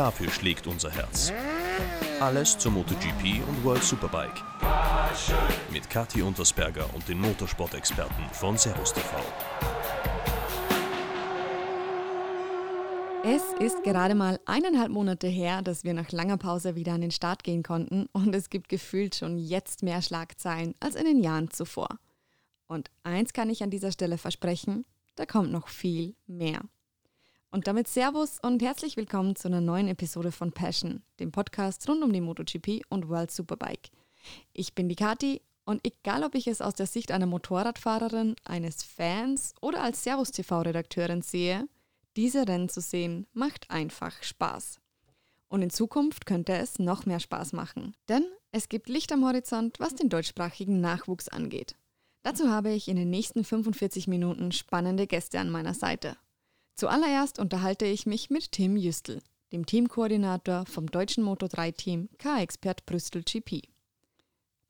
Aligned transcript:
Dafür 0.00 0.30
schlägt 0.30 0.66
unser 0.66 0.90
Herz. 0.90 1.30
Alles 2.20 2.56
zur 2.56 2.72
MotoGP 2.72 3.46
und 3.46 3.62
World 3.62 3.84
Superbike. 3.84 4.42
Mit 5.70 5.90
Kathi 5.90 6.22
Untersberger 6.22 6.88
und 6.94 7.06
den 7.06 7.20
Motorsport-Experten 7.20 8.24
von 8.32 8.56
Servus 8.56 8.94
TV. 8.94 9.10
Es 13.24 13.42
ist 13.60 13.84
gerade 13.84 14.14
mal 14.14 14.40
eineinhalb 14.46 14.90
Monate 14.90 15.26
her, 15.26 15.60
dass 15.60 15.84
wir 15.84 15.92
nach 15.92 16.10
langer 16.12 16.38
Pause 16.38 16.76
wieder 16.76 16.94
an 16.94 17.02
den 17.02 17.10
Start 17.10 17.44
gehen 17.44 17.62
konnten 17.62 18.06
und 18.12 18.34
es 18.34 18.48
gibt 18.48 18.70
gefühlt 18.70 19.14
schon 19.14 19.36
jetzt 19.36 19.82
mehr 19.82 20.00
Schlagzeilen 20.00 20.74
als 20.80 20.94
in 20.94 21.04
den 21.04 21.22
Jahren 21.22 21.50
zuvor. 21.50 21.98
Und 22.68 22.90
eins 23.02 23.34
kann 23.34 23.50
ich 23.50 23.62
an 23.62 23.68
dieser 23.68 23.92
Stelle 23.92 24.16
versprechen, 24.16 24.86
da 25.16 25.26
kommt 25.26 25.52
noch 25.52 25.68
viel 25.68 26.14
mehr. 26.26 26.62
Und 27.52 27.66
damit 27.66 27.88
Servus 27.88 28.38
und 28.40 28.62
herzlich 28.62 28.96
willkommen 28.96 29.34
zu 29.34 29.48
einer 29.48 29.60
neuen 29.60 29.88
Episode 29.88 30.30
von 30.30 30.52
Passion, 30.52 31.02
dem 31.18 31.32
Podcast 31.32 31.88
rund 31.88 32.04
um 32.04 32.12
die 32.12 32.20
MotoGP 32.20 32.82
und 32.90 33.08
World 33.08 33.32
Superbike. 33.32 33.90
Ich 34.52 34.76
bin 34.76 34.88
die 34.88 34.94
Kati 34.94 35.42
und 35.64 35.84
egal 35.84 36.22
ob 36.22 36.36
ich 36.36 36.46
es 36.46 36.60
aus 36.60 36.74
der 36.74 36.86
Sicht 36.86 37.10
einer 37.10 37.26
Motorradfahrerin, 37.26 38.36
eines 38.44 38.84
Fans 38.84 39.52
oder 39.60 39.82
als 39.82 40.04
Servus 40.04 40.30
TV-Redakteurin 40.30 41.22
sehe, 41.22 41.66
diese 42.16 42.46
Rennen 42.46 42.68
zu 42.68 42.80
sehen 42.80 43.26
macht 43.32 43.68
einfach 43.68 44.22
Spaß. 44.22 44.78
Und 45.48 45.62
in 45.62 45.70
Zukunft 45.70 46.26
könnte 46.26 46.52
es 46.52 46.78
noch 46.78 47.04
mehr 47.04 47.18
Spaß 47.18 47.52
machen, 47.52 47.96
denn 48.08 48.24
es 48.52 48.68
gibt 48.68 48.88
Licht 48.88 49.10
am 49.10 49.24
Horizont, 49.24 49.80
was 49.80 49.96
den 49.96 50.08
deutschsprachigen 50.08 50.80
Nachwuchs 50.80 51.26
angeht. 51.26 51.74
Dazu 52.22 52.48
habe 52.48 52.70
ich 52.70 52.86
in 52.86 52.94
den 52.94 53.10
nächsten 53.10 53.42
45 53.42 54.06
Minuten 54.06 54.52
spannende 54.52 55.08
Gäste 55.08 55.40
an 55.40 55.50
meiner 55.50 55.74
Seite. 55.74 56.16
Zuallererst 56.80 57.38
unterhalte 57.38 57.84
ich 57.84 58.06
mich 58.06 58.30
mit 58.30 58.52
Tim 58.52 58.74
Jüstel, 58.74 59.20
dem 59.52 59.66
Teamkoordinator 59.66 60.64
vom 60.64 60.86
deutschen 60.86 61.22
Moto3-Team 61.22 62.08
K-Expert 62.16 62.86
Brüssel 62.86 63.22
GP. 63.22 63.68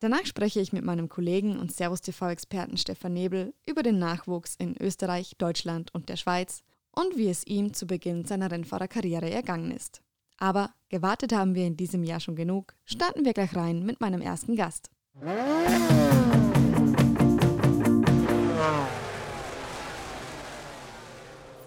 Danach 0.00 0.27
spreche 0.27 0.58
ich 0.58 0.72
mit 0.72 0.84
meinem 0.84 1.08
Kollegen 1.08 1.61
und 1.61 1.70
Servus 1.70 2.00
TV-Experten 2.00 2.77
Stefan 2.78 3.12
Nebel 3.12 3.55
über 3.64 3.84
den 3.84 4.00
Nachwuchs 4.00 4.56
in 4.56 4.77
Österreich, 4.83 5.36
Deutschland 5.38 5.94
und 5.94 6.08
der 6.08 6.16
Schweiz 6.16 6.64
und 6.91 7.16
wie 7.16 7.28
es 7.28 7.47
ihm 7.47 7.75
zu 7.75 7.86
Beginn 7.86 8.25
seiner 8.25 8.50
Rennfahrerkarriere 8.50 9.31
ergangen 9.31 9.70
ist. 9.70 10.03
Aber 10.36 10.75
gewartet 10.88 11.33
haben 11.33 11.55
wir 11.55 11.64
in 11.64 11.77
diesem 11.77 12.03
Jahr 12.03 12.19
schon 12.19 12.34
genug. 12.34 12.75
Starten 12.86 13.25
wir 13.25 13.34
gleich 13.34 13.55
rein 13.55 13.86
mit 13.86 14.00
meinem 14.00 14.20
ersten 14.20 14.56
Gast. 14.56 14.91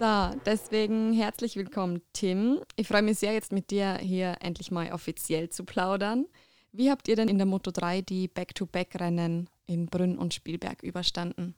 So, 0.00 0.36
deswegen 0.44 1.12
herzlich 1.12 1.54
willkommen, 1.54 2.02
Tim. 2.12 2.60
Ich 2.74 2.88
freue 2.88 3.02
mich 3.02 3.20
sehr, 3.20 3.32
jetzt 3.32 3.52
mit 3.52 3.70
dir 3.70 3.96
hier 4.00 4.34
endlich 4.42 4.72
mal 4.72 4.92
offiziell 4.92 5.50
zu 5.50 5.64
plaudern. 5.64 6.26
Wie 6.72 6.90
habt 6.90 7.06
ihr 7.06 7.14
denn 7.14 7.28
in 7.28 7.38
der 7.38 7.46
Moto 7.46 7.70
3 7.70 8.00
die 8.00 8.26
Back-to-Back-Rennen 8.26 9.48
in 9.68 9.86
Brünn 9.86 10.18
und 10.18 10.34
Spielberg 10.34 10.82
überstanden? 10.82 11.54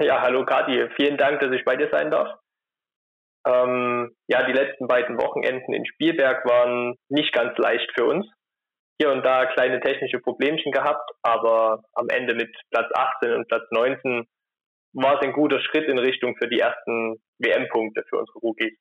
Ja, 0.00 0.20
hallo 0.20 0.44
Kathi, 0.44 0.88
vielen 0.96 1.16
Dank, 1.16 1.40
dass 1.40 1.52
ich 1.52 1.64
bei 1.64 1.76
dir 1.76 1.88
sein 1.92 2.10
darf. 2.10 2.40
Ähm, 3.46 4.16
ja, 4.26 4.44
die 4.46 4.52
letzten 4.52 4.88
beiden 4.88 5.16
Wochenenden 5.20 5.74
in 5.74 5.86
Spielberg 5.86 6.44
waren 6.46 6.96
nicht 7.08 7.32
ganz 7.32 7.56
leicht 7.58 7.88
für 7.94 8.06
uns. 8.06 8.26
Hier 9.00 9.12
und 9.12 9.24
da 9.24 9.46
kleine 9.46 9.80
technische 9.80 10.18
Problemchen 10.18 10.72
gehabt, 10.72 11.08
aber 11.22 11.84
am 11.92 12.08
Ende 12.08 12.34
mit 12.34 12.52
Platz 12.72 12.90
18 12.92 13.32
und 13.32 13.46
Platz 13.46 13.64
19 13.70 14.26
war 14.94 15.16
es 15.16 15.26
ein 15.26 15.32
guter 15.32 15.60
Schritt 15.60 15.88
in 15.88 15.98
Richtung 15.98 16.36
für 16.36 16.48
die 16.48 16.60
ersten 16.60 17.16
WM-Punkte 17.38 18.04
für 18.08 18.18
unsere 18.18 18.38
Rookies. 18.38 18.72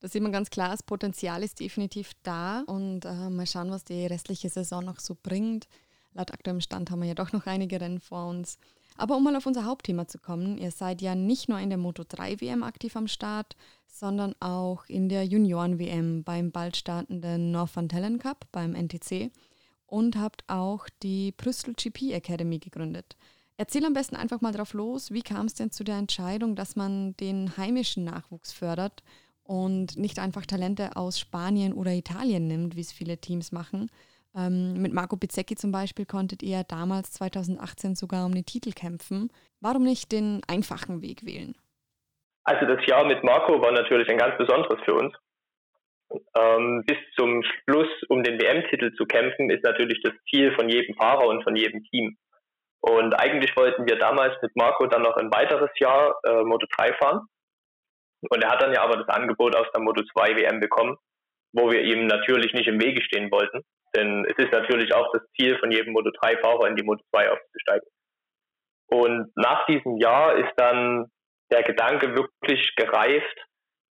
Da 0.00 0.08
sieht 0.08 0.22
man 0.22 0.32
ganz 0.32 0.50
klar, 0.50 0.68
das 0.70 0.82
Potenzial 0.82 1.42
ist 1.42 1.60
definitiv 1.60 2.12
da 2.22 2.62
und 2.66 3.06
äh, 3.06 3.30
mal 3.30 3.46
schauen, 3.46 3.70
was 3.70 3.84
die 3.84 4.06
restliche 4.06 4.50
Saison 4.50 4.84
noch 4.84 5.00
so 5.00 5.16
bringt. 5.20 5.66
Laut 6.12 6.32
aktuellem 6.32 6.60
Stand 6.60 6.90
haben 6.90 7.00
wir 7.00 7.08
ja 7.08 7.14
doch 7.14 7.32
noch 7.32 7.46
einige 7.46 7.80
Rennen 7.80 8.00
vor 8.00 8.28
uns. 8.28 8.58
Aber 8.96 9.16
um 9.16 9.24
mal 9.24 9.34
auf 9.34 9.46
unser 9.46 9.64
Hauptthema 9.64 10.06
zu 10.06 10.18
kommen, 10.18 10.58
ihr 10.58 10.70
seid 10.70 11.02
ja 11.02 11.14
nicht 11.14 11.48
nur 11.48 11.58
in 11.58 11.70
der 11.70 11.78
Moto 11.78 12.04
3 12.06 12.40
WM 12.40 12.62
aktiv 12.62 12.94
am 12.96 13.08
Start, 13.08 13.56
sondern 13.86 14.34
auch 14.40 14.84
in 14.88 15.08
der 15.08 15.24
Junioren 15.24 15.78
WM 15.78 16.22
beim 16.22 16.52
bald 16.52 16.76
startenden 16.76 17.50
Northern 17.50 17.88
Talent 17.88 18.22
Cup 18.22 18.46
beim 18.52 18.74
NTC 18.74 19.32
und 19.86 20.16
habt 20.16 20.44
auch 20.48 20.86
die 21.02 21.32
Brüssel 21.32 21.74
GP 21.74 22.12
Academy 22.12 22.58
gegründet. 22.58 23.16
Erzähl 23.56 23.84
am 23.86 23.92
besten 23.92 24.16
einfach 24.16 24.40
mal 24.40 24.52
drauf 24.52 24.74
los, 24.74 25.12
wie 25.12 25.22
kam 25.22 25.46
es 25.46 25.54
denn 25.54 25.70
zu 25.70 25.84
der 25.84 25.96
Entscheidung, 25.96 26.56
dass 26.56 26.74
man 26.74 27.16
den 27.16 27.56
heimischen 27.56 28.04
Nachwuchs 28.04 28.52
fördert 28.52 29.04
und 29.44 29.96
nicht 29.96 30.18
einfach 30.18 30.44
Talente 30.44 30.96
aus 30.96 31.20
Spanien 31.20 31.72
oder 31.72 31.92
Italien 31.92 32.48
nimmt, 32.48 32.76
wie 32.76 32.80
es 32.80 32.92
viele 32.92 33.18
Teams 33.18 33.52
machen. 33.52 33.90
Ähm, 34.36 34.82
mit 34.82 34.92
Marco 34.92 35.16
Pizzecchi 35.16 35.54
zum 35.54 35.70
Beispiel 35.70 36.06
konntet 36.06 36.42
ihr 36.42 36.64
damals 36.64 37.12
2018 37.12 37.94
sogar 37.94 38.26
um 38.26 38.34
den 38.34 38.44
Titel 38.44 38.72
kämpfen. 38.72 39.30
Warum 39.60 39.84
nicht 39.84 40.10
den 40.10 40.40
einfachen 40.48 41.02
Weg 41.02 41.24
wählen? 41.24 41.54
Also 42.42 42.66
das 42.66 42.84
Jahr 42.86 43.06
mit 43.06 43.22
Marco 43.22 43.60
war 43.62 43.70
natürlich 43.70 44.08
ein 44.08 44.18
ganz 44.18 44.36
besonderes 44.36 44.80
für 44.84 44.94
uns. 44.94 45.14
Ähm, 46.36 46.82
bis 46.86 46.98
zum 47.16 47.42
Schluss 47.42 47.88
um 48.08 48.22
den 48.22 48.38
WM-Titel 48.40 48.92
zu 48.94 49.04
kämpfen, 49.04 49.50
ist 49.50 49.64
natürlich 49.64 50.00
das 50.02 50.12
Ziel 50.28 50.52
von 50.54 50.68
jedem 50.68 50.94
Fahrer 50.96 51.26
und 51.28 51.42
von 51.42 51.56
jedem 51.56 51.82
Team. 51.84 52.16
Und 52.86 53.14
eigentlich 53.14 53.56
wollten 53.56 53.86
wir 53.88 53.96
damals 53.96 54.36
mit 54.42 54.54
Marco 54.56 54.86
dann 54.86 55.00
noch 55.00 55.16
ein 55.16 55.32
weiteres 55.32 55.70
Jahr 55.78 56.20
äh, 56.22 56.42
Moto 56.42 56.66
3 56.76 56.92
fahren. 56.94 57.26
Und 58.28 58.44
er 58.44 58.50
hat 58.50 58.60
dann 58.60 58.74
ja 58.74 58.82
aber 58.82 58.98
das 58.98 59.08
Angebot 59.08 59.56
aus 59.56 59.66
der 59.74 59.82
Moto 59.82 60.02
2 60.02 60.36
WM 60.36 60.60
bekommen, 60.60 60.98
wo 61.54 61.70
wir 61.70 61.80
ihm 61.80 62.06
natürlich 62.06 62.52
nicht 62.52 62.68
im 62.68 62.78
Wege 62.78 63.00
stehen 63.00 63.30
wollten. 63.30 63.62
Denn 63.96 64.26
es 64.26 64.36
ist 64.36 64.52
natürlich 64.52 64.94
auch 64.94 65.10
das 65.14 65.22
Ziel 65.34 65.58
von 65.60 65.70
jedem 65.70 65.94
Moto 65.94 66.10
3 66.20 66.36
Fahrer 66.42 66.68
in 66.68 66.76
die 66.76 66.82
Moto 66.82 67.02
2 67.14 67.30
aufzusteigen. 67.30 67.88
Und 68.88 69.32
nach 69.34 69.64
diesem 69.64 69.96
Jahr 69.96 70.34
ist 70.36 70.52
dann 70.58 71.06
der 71.50 71.62
Gedanke 71.62 72.14
wirklich 72.14 72.70
gereift, 72.76 73.46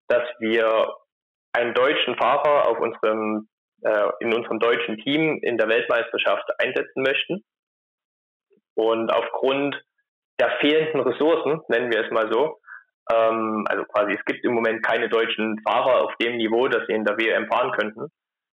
dass 0.07 0.23
wir 0.37 0.93
einen 1.53 1.73
deutschen 1.73 2.15
Fahrer 2.15 2.67
auf 2.67 2.79
unserem, 2.79 3.49
äh, 3.81 4.09
in 4.19 4.35
unserem 4.35 4.59
deutschen 4.59 4.97
Team 4.99 5.39
in 5.41 5.57
der 5.57 5.67
Weltmeisterschaft 5.67 6.47
einsetzen 6.59 7.01
möchten. 7.01 7.43
Und 8.75 9.11
aufgrund 9.11 9.75
der 10.39 10.51
fehlenden 10.59 11.01
Ressourcen, 11.01 11.61
nennen 11.67 11.91
wir 11.91 12.03
es 12.03 12.11
mal 12.11 12.31
so, 12.31 12.59
ähm, 13.11 13.65
also 13.67 13.83
quasi 13.85 14.13
es 14.13 14.25
gibt 14.25 14.43
im 14.45 14.53
Moment 14.53 14.83
keine 14.83 15.09
deutschen 15.09 15.59
Fahrer 15.63 16.03
auf 16.03 16.15
dem 16.17 16.37
Niveau, 16.37 16.67
dass 16.67 16.87
sie 16.87 16.93
in 16.93 17.05
der 17.05 17.17
WM 17.17 17.47
fahren 17.47 17.71
könnten, 17.71 18.07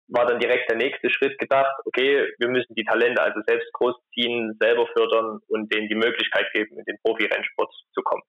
war 0.08 0.26
dann 0.26 0.40
direkt 0.40 0.70
der 0.70 0.78
nächste 0.78 1.10
Schritt 1.10 1.38
gedacht, 1.38 1.70
okay, 1.84 2.26
wir 2.38 2.48
müssen 2.48 2.74
die 2.74 2.84
Talente 2.84 3.22
also 3.22 3.40
selbst 3.46 3.70
großziehen, 3.74 4.56
selber 4.58 4.86
fördern 4.96 5.40
und 5.48 5.72
denen 5.72 5.88
die 5.88 5.94
Möglichkeit 5.94 6.46
geben, 6.54 6.78
in 6.78 6.84
den 6.84 6.98
Profi-Rennsport 7.02 7.70
zu 7.92 8.02
kommen. 8.02 8.22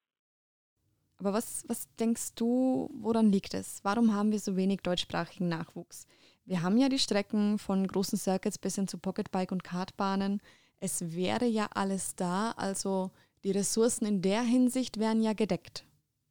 Aber 1.20 1.34
was, 1.34 1.66
was 1.68 1.94
denkst 1.96 2.36
du, 2.36 2.90
woran 3.02 3.32
liegt 3.32 3.54
es? 3.54 3.82
Warum 3.84 4.16
haben 4.16 4.32
wir 4.32 4.40
so 4.40 4.56
wenig 4.56 4.82
deutschsprachigen 4.82 5.50
Nachwuchs? 5.50 6.08
Wir 6.46 6.64
haben 6.64 6.78
ja 6.78 6.90
die 6.90 7.00
Strecken 7.00 7.60
von 7.60 7.86
großen 7.86 8.18
Circuits 8.18 8.58
bis 8.58 8.76
hin 8.76 8.88
zu 8.88 8.98
Pocketbike 8.98 9.52
und 9.52 9.64
Kartbahnen 9.64 10.42
es 10.82 11.16
wäre 11.16 11.46
ja 11.46 11.68
alles 11.74 12.16
da, 12.16 12.54
also 12.58 13.12
die 13.44 13.52
Ressourcen 13.52 14.06
in 14.06 14.22
der 14.22 14.42
Hinsicht 14.42 15.00
wären 15.00 15.22
ja 15.22 15.34
gedeckt. 15.34 15.86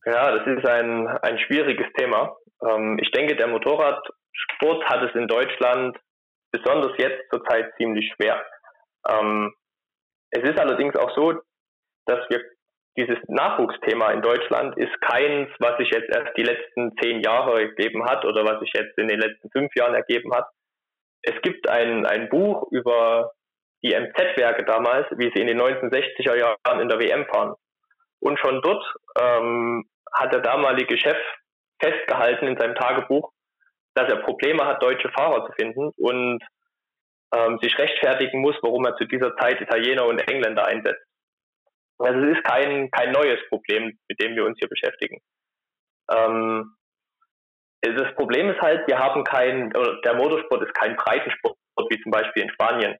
Ja, 0.05 0.37
das 0.37 0.47
ist 0.47 0.67
ein, 0.67 1.07
ein 1.07 1.39
schwieriges 1.41 1.87
Thema. 1.97 2.37
Ähm, 2.63 2.99
ich 3.01 3.11
denke, 3.13 3.37
der 3.37 3.49
Motorradsport 3.49 4.85
hat 4.87 5.03
es 5.09 5.15
in 5.15 5.27
Deutschland 5.27 5.97
besonders 6.51 6.93
jetzt 6.99 7.29
zurzeit 7.31 7.73
ziemlich 7.77 8.11
schwer. 8.15 8.45
Ähm, 9.09 9.55
es 10.31 10.43
ist 10.43 10.59
allerdings 10.59 10.97
auch 10.97 11.15
so, 11.15 11.35
dass 12.07 12.21
wir 12.31 12.41
dieses 12.97 13.19
Nachwuchsthema 13.29 14.11
in 14.11 14.23
Deutschland 14.23 14.77
ist 14.77 15.01
keins, 15.01 15.49
was 15.61 15.79
sich 15.79 15.91
jetzt 15.91 16.15
erst 16.15 16.37
die 16.37 16.43
letzten 16.43 16.97
zehn 17.01 17.21
Jahre 17.21 17.61
ergeben 17.61 18.05
hat 18.05 18.25
oder 18.25 18.45
was 18.45 18.61
sich 18.61 18.73
jetzt 18.75 18.99
in 18.99 19.09
den 19.09 19.21
letzten 19.21 19.51
fünf 19.51 19.75
Jahren 19.77 19.95
ergeben 19.95 20.35
hat. 20.35 20.49
Es 21.23 21.41
gibt 21.43 21.69
ein, 21.69 22.07
ein 22.07 22.29
Buch 22.29 22.67
über 22.73 23.33
die 23.83 23.95
MZ-Werke 23.95 24.65
damals, 24.65 25.07
wie 25.17 25.31
sie 25.35 25.41
in 25.41 25.47
den 25.47 25.61
1960er 25.61 26.35
Jahren 26.37 26.81
in 26.81 26.89
der 26.89 26.99
WM 26.99 27.27
fahren. 27.27 27.55
Und 28.21 28.39
schon 28.39 28.61
dort 28.63 28.85
ähm, 29.21 29.89
hat 30.13 30.33
der 30.33 30.41
damalige 30.41 30.99
Chef 30.99 31.17
festgehalten 31.81 32.47
in 32.47 32.59
seinem 32.59 32.75
Tagebuch, 32.75 33.31
dass 33.95 34.11
er 34.11 34.23
Probleme 34.23 34.65
hat, 34.65 34.83
deutsche 34.83 35.11
Fahrer 35.11 35.47
zu 35.47 35.53
finden 35.53 35.91
und 35.97 36.43
ähm, 37.35 37.59
sich 37.61 37.77
rechtfertigen 37.79 38.41
muss, 38.41 38.57
warum 38.63 38.85
er 38.85 38.97
zu 38.97 39.05
dieser 39.05 39.37
Zeit 39.37 39.61
Italiener 39.61 40.07
und 40.07 40.19
Engländer 40.31 40.67
einsetzt. 40.67 41.05
Also 41.99 42.21
es 42.21 42.39
ist 42.39 42.45
kein, 42.45 42.91
kein 42.91 43.13
neues 43.13 43.41
Problem, 43.49 43.99
mit 44.09 44.21
dem 44.21 44.35
wir 44.35 44.45
uns 44.45 44.59
hier 44.59 44.69
beschäftigen. 44.69 45.19
Ähm, 46.11 46.75
das 47.83 48.15
Problem 48.15 48.51
ist 48.51 48.61
halt, 48.61 48.87
wir 48.89 48.99
haben 48.99 49.25
kein, 49.25 49.71
der 49.71 50.15
Motorsport 50.15 50.63
ist 50.63 50.75
kein 50.75 50.97
Breitensport 50.97 51.57
wie 51.91 52.03
zum 52.03 52.11
Beispiel 52.11 52.43
in 52.43 52.51
Spanien. 52.51 52.97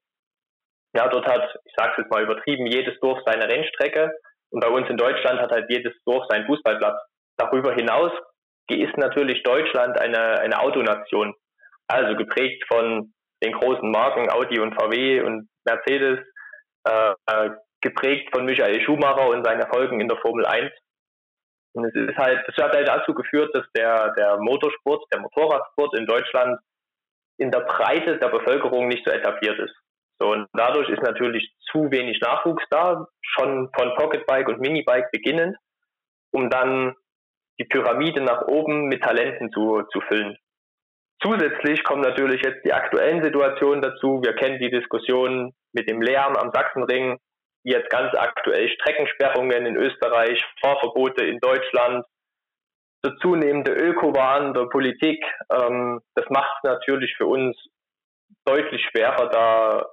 Ja, 0.95 1.09
dort 1.09 1.27
hat, 1.27 1.55
ich 1.65 1.75
sage 1.77 1.93
es 1.93 1.99
jetzt 1.99 2.11
mal 2.11 2.23
übertrieben, 2.23 2.67
jedes 2.67 2.99
Dorf 3.01 3.19
seine 3.27 3.49
Rennstrecke 3.49 4.11
und 4.51 4.61
bei 4.61 4.69
uns 4.69 4.89
in 4.89 4.97
Deutschland 4.97 5.41
hat 5.41 5.51
halt 5.51 5.67
jedes 5.69 5.93
Dorf 6.05 6.25
seinen 6.29 6.47
Fußballplatz. 6.47 6.99
Darüber 7.37 7.75
hinaus 7.75 8.13
ist 8.71 8.97
natürlich 8.97 9.43
Deutschland 9.43 10.01
eine, 10.01 10.41
eine 10.41 10.61
Autonation. 10.61 11.35
Also 11.87 12.17
geprägt 12.17 12.65
von 12.69 13.13
den 13.43 13.53
großen 13.53 13.91
Marken 13.91 14.31
Audi 14.31 14.61
und 14.61 14.75
VW 14.75 15.23
und 15.23 15.49
Mercedes, 15.65 16.19
äh, 16.85 17.51
geprägt 17.81 18.31
von 18.35 18.45
Michael 18.45 18.83
Schumacher 18.83 19.29
und 19.29 19.45
seinen 19.45 19.61
Erfolgen 19.61 20.01
in 20.01 20.09
der 20.09 20.19
Formel 20.19 20.45
1. 20.45 20.73
Und 21.75 21.85
es 21.85 21.95
ist 21.95 22.17
halt, 22.17 22.43
das 22.47 22.57
hat 22.57 22.75
halt 22.75 22.89
dazu 22.89 23.15
geführt, 23.15 23.55
dass 23.55 23.65
der, 23.77 24.13
der 24.15 24.39
Motorsport, 24.39 25.05
der 25.13 25.21
Motorradsport 25.21 25.97
in 25.97 26.07
Deutschland 26.07 26.59
in 27.39 27.51
der 27.51 27.61
Breite 27.61 28.19
der 28.19 28.29
Bevölkerung 28.29 28.89
nicht 28.89 29.07
so 29.07 29.13
etabliert 29.13 29.59
ist. 29.61 29.75
So, 30.21 30.33
und 30.33 30.49
dadurch 30.53 30.89
ist 30.89 31.03
natürlich 31.03 31.55
zu 31.71 31.91
wenig 31.91 32.21
Nachwuchs 32.21 32.65
da, 32.71 33.07
schon 33.23 33.71
von 33.77 33.95
Pocketbike 33.97 34.49
und 34.49 34.61
Minibike 34.61 35.09
beginnend, 35.13 35.57
um 36.33 36.51
dann 36.51 36.95
die 37.61 37.65
Pyramide 37.65 38.21
nach 38.21 38.43
oben 38.49 38.87
mit 38.87 39.03
Talenten 39.03 39.51
zu, 39.53 39.83
zu 39.93 40.01
füllen. 40.03 40.37
Zusätzlich 41.21 41.83
kommen 41.83 42.03
natürlich 42.03 42.43
jetzt 42.43 42.65
die 42.65 42.73
aktuellen 42.73 43.23
Situationen 43.23 43.83
dazu. 43.83 44.23
Wir 44.23 44.35
kennen 44.35 44.61
die 44.61 44.71
Diskussion 44.71 45.53
mit 45.73 45.89
dem 45.89 46.01
Lärm 46.01 46.37
am 46.37 46.53
Sachsenring, 46.53 47.19
jetzt 47.65 47.91
ganz 47.91 48.15
aktuell 48.15 48.69
Streckensperrungen 48.69 49.67
in 49.67 49.77
Österreich, 49.77 50.43
Fahrverbote 50.61 51.25
in 51.25 51.39
Deutschland, 51.41 52.05
der 53.05 53.17
zunehmende 53.17 53.73
Ökowahn 53.73 54.55
der 54.55 54.67
Politik. 54.67 55.25
Ähm, 55.53 56.01
das 56.15 56.29
macht 56.31 56.51
es 56.59 56.71
natürlich 56.71 57.15
für 57.17 57.27
uns 57.27 57.57
deutlich 58.45 58.83
schwerer, 58.91 59.29
da, 59.29 59.87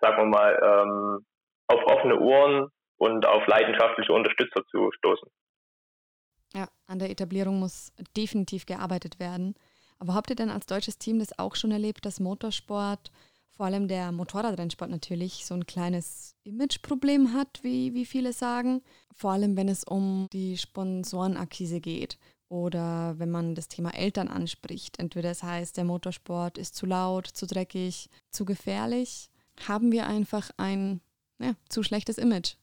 sagen 0.00 0.16
wir 0.18 0.26
mal, 0.26 0.60
ähm, 0.62 1.26
auf 1.68 1.84
offene 1.86 2.18
Ohren 2.18 2.68
und 2.96 3.26
auf 3.26 3.46
leidenschaftliche 3.46 4.12
Unterstützer 4.12 4.62
zu 4.70 4.90
stoßen. 4.92 5.28
Ja, 6.54 6.68
an 6.86 6.98
der 6.98 7.10
Etablierung 7.10 7.60
muss 7.60 7.92
definitiv 8.16 8.66
gearbeitet 8.66 9.20
werden. 9.20 9.54
Aber 9.98 10.14
habt 10.14 10.30
ihr 10.30 10.36
denn 10.36 10.50
als 10.50 10.66
deutsches 10.66 10.98
Team 10.98 11.18
das 11.18 11.38
auch 11.38 11.54
schon 11.54 11.70
erlebt, 11.70 12.04
dass 12.04 12.20
Motorsport, 12.20 13.12
vor 13.50 13.66
allem 13.66 13.86
der 13.86 14.10
Motorradrennsport 14.12 14.90
natürlich, 14.90 15.44
so 15.46 15.54
ein 15.54 15.66
kleines 15.66 16.34
Imageproblem 16.44 17.34
hat, 17.34 17.60
wie, 17.62 17.94
wie 17.94 18.06
viele 18.06 18.32
sagen? 18.32 18.82
Vor 19.14 19.32
allem, 19.32 19.56
wenn 19.56 19.68
es 19.68 19.84
um 19.84 20.26
die 20.32 20.56
Sponsorenakquise 20.56 21.80
geht 21.80 22.18
oder 22.48 23.18
wenn 23.18 23.30
man 23.30 23.54
das 23.54 23.68
Thema 23.68 23.94
Eltern 23.94 24.28
anspricht. 24.28 24.98
Entweder 24.98 25.30
es 25.30 25.42
heißt, 25.42 25.76
der 25.76 25.84
Motorsport 25.84 26.58
ist 26.58 26.74
zu 26.74 26.84
laut, 26.84 27.26
zu 27.26 27.46
dreckig, 27.46 28.10
zu 28.30 28.44
gefährlich. 28.44 29.29
Haben 29.68 29.92
wir 29.92 30.06
einfach 30.06 30.50
ein 30.56 31.00
ja, 31.38 31.52
zu 31.68 31.82
schlechtes 31.82 32.18
Image? 32.18 32.54